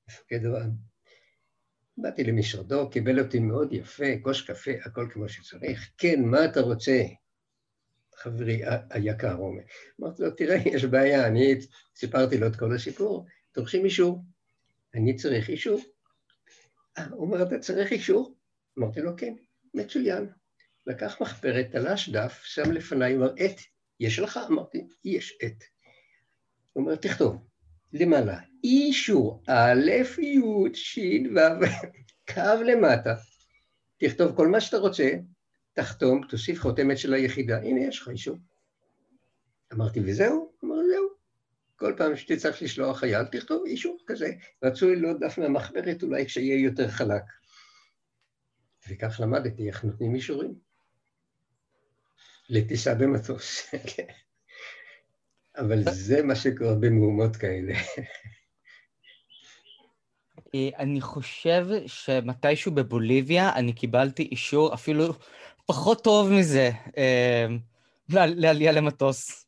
מפקד 0.09 0.41
באתי 1.99 2.25
למשרדו, 2.25 2.91
קיבל 2.91 3.21
אותי 3.21 3.39
מאוד 3.39 3.73
יפה, 3.73 4.05
כוס 4.23 4.43
קפה, 4.43 4.71
הכל 4.85 5.09
כמו 5.13 5.29
שצריך. 5.29 5.91
כן, 5.99 6.23
מה 6.23 6.45
אתה 6.45 6.61
רוצה? 6.61 7.03
חברי 8.17 8.63
היקר 8.91 9.35
אומר. 9.35 9.63
אמרתי 10.01 10.23
לו, 10.23 10.31
תראה, 10.31 10.57
יש 10.75 10.85
בעיה, 10.85 11.27
אני 11.27 11.55
סיפרתי 11.97 12.39
לו 12.39 12.47
את 12.47 12.57
כל 12.57 12.75
הסיפור, 12.75 13.27
דורשים 13.55 13.85
אישור. 13.85 14.25
אני 14.95 15.17
צריך 15.17 15.49
אישור. 15.49 15.81
אה, 16.99 17.07
הוא 17.11 17.21
אומר, 17.21 17.43
אתה 17.43 17.59
צריך 17.59 17.93
אישור? 17.93 18.35
אמרתי 18.79 19.01
לו, 19.01 19.17
כן, 19.17 19.35
מצוין. 19.75 20.27
לקח 20.87 21.21
מחברת, 21.21 21.67
תלש 21.73 22.09
דף, 22.09 22.41
שם 22.45 22.73
לפניי, 22.73 23.17
אמר, 23.17 23.35
עט, 23.39 23.61
יש 24.01 24.19
לך? 24.19 24.41
אמרתי, 24.51 24.87
יש 25.05 25.39
עט. 25.43 25.65
הוא 26.73 26.83
אומר, 26.85 26.97
תכתוב, 26.97 27.47
למעלה, 28.01 28.39
אישור, 28.65 29.43
א', 29.49 29.91
י', 30.19 30.75
ש', 30.75 30.99
ו', 31.35 31.65
קו 32.35 32.63
למטה, 32.67 33.15
תכתוב 33.99 34.37
כל 34.37 34.49
מה 34.49 34.61
שאתה 34.61 34.77
רוצה, 34.77 35.11
תחתום, 35.73 36.21
תוסיף 36.29 36.61
חותמת 36.61 36.99
של 36.99 37.15
היחידה, 37.15 37.59
הנה 37.59 37.81
יש 37.81 38.01
לך 38.03 38.09
אישור. 38.09 38.37
אמרתי, 39.73 40.01
וזהו? 40.05 40.53
אמר, 40.65 40.77
זהו. 40.91 41.09
כל 41.77 41.95
פעם 41.97 42.17
שתצטרך 42.17 42.63
לשלוח 42.63 42.99
חייל, 42.99 43.25
תכתוב 43.25 43.65
אישור 43.67 43.99
כזה. 44.07 44.33
רצוי 44.65 44.97
לא 44.97 45.13
דף 45.21 45.39
מהמחברת, 45.39 46.03
אולי 46.03 46.27
כשיהיה 46.27 46.65
יותר 46.65 46.89
חלק. 46.89 47.23
וכך 48.89 49.21
למדתי 49.23 49.69
איך 49.69 49.85
נותנים 49.85 50.15
אישורים. 50.15 50.55
לטיסה 52.49 52.95
במטוס. 52.95 53.63
אבל 55.59 55.83
זה 55.93 56.23
מה 56.23 56.35
שקורה 56.35 56.75
במהומות 56.75 57.37
כאלה. 57.37 57.75
אה, 60.55 60.69
אני 60.79 61.01
חושב 61.01 61.67
שמתישהו 61.87 62.73
בבוליביה 62.73 63.53
אני 63.55 63.73
קיבלתי 63.73 64.23
אישור 64.23 64.75
אפילו 64.75 65.15
פחות 65.67 66.05
טוב 66.05 66.33
מזה 66.33 66.71
אה, 66.99 67.47
לעלייה 68.09 68.73
למטוס. 68.73 69.47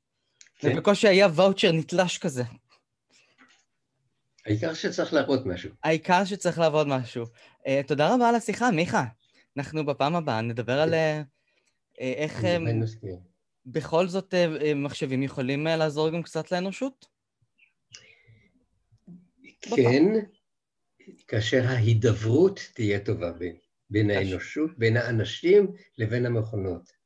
כן. 0.58 0.72
ובקושי 0.72 1.08
היה 1.08 1.28
ואוצ'ר 1.34 1.72
נתלש 1.72 2.18
כזה. 2.18 2.42
העיקר 4.46 4.74
שצריך 4.74 5.12
לעבוד 5.12 5.46
משהו. 5.48 5.70
העיקר 5.84 6.24
שצריך 6.24 6.58
לעבוד 6.58 6.88
משהו. 6.88 7.24
Uh, 7.24 7.86
תודה 7.86 8.14
רבה 8.14 8.28
על 8.28 8.34
השיחה, 8.34 8.70
מיכה. 8.70 9.04
אנחנו 9.56 9.86
בפעם 9.86 10.16
הבאה 10.16 10.40
נדבר 10.40 10.80
על 10.80 10.94
uh, 10.94 11.98
איך... 11.98 12.44
בכל 13.66 14.08
זאת 14.08 14.34
אה, 14.34 14.56
אה, 14.62 14.74
מחשבים 14.74 15.22
יכולים 15.22 15.66
אה, 15.66 15.76
לעזור 15.76 16.10
גם 16.10 16.22
קצת 16.22 16.52
לאנושות? 16.52 17.06
כן, 19.60 20.04
כאשר 21.28 21.64
ההידברות 21.68 22.60
תהיה 22.74 23.04
טובה 23.04 23.32
בין, 23.32 23.56
בין 23.90 24.10
האנושות, 24.10 24.78
בין 24.78 24.96
האנשים 24.96 25.72
לבין 25.98 26.26
המכונות. 26.26 26.98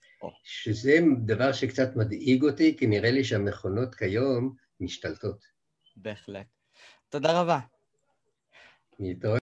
שזה 0.45 0.99
דבר 1.25 1.53
שקצת 1.53 1.97
מדאיג 1.97 2.43
אותי, 2.43 2.77
כי 2.79 2.87
נראה 2.87 3.11
לי 3.11 3.25
שהמכונות 3.25 3.95
כיום 3.95 4.55
משתלטות. 4.81 5.45
בהחלט. 5.97 6.47
תודה 7.09 7.41
רבה. 7.41 7.59
להתראות. 8.99 9.41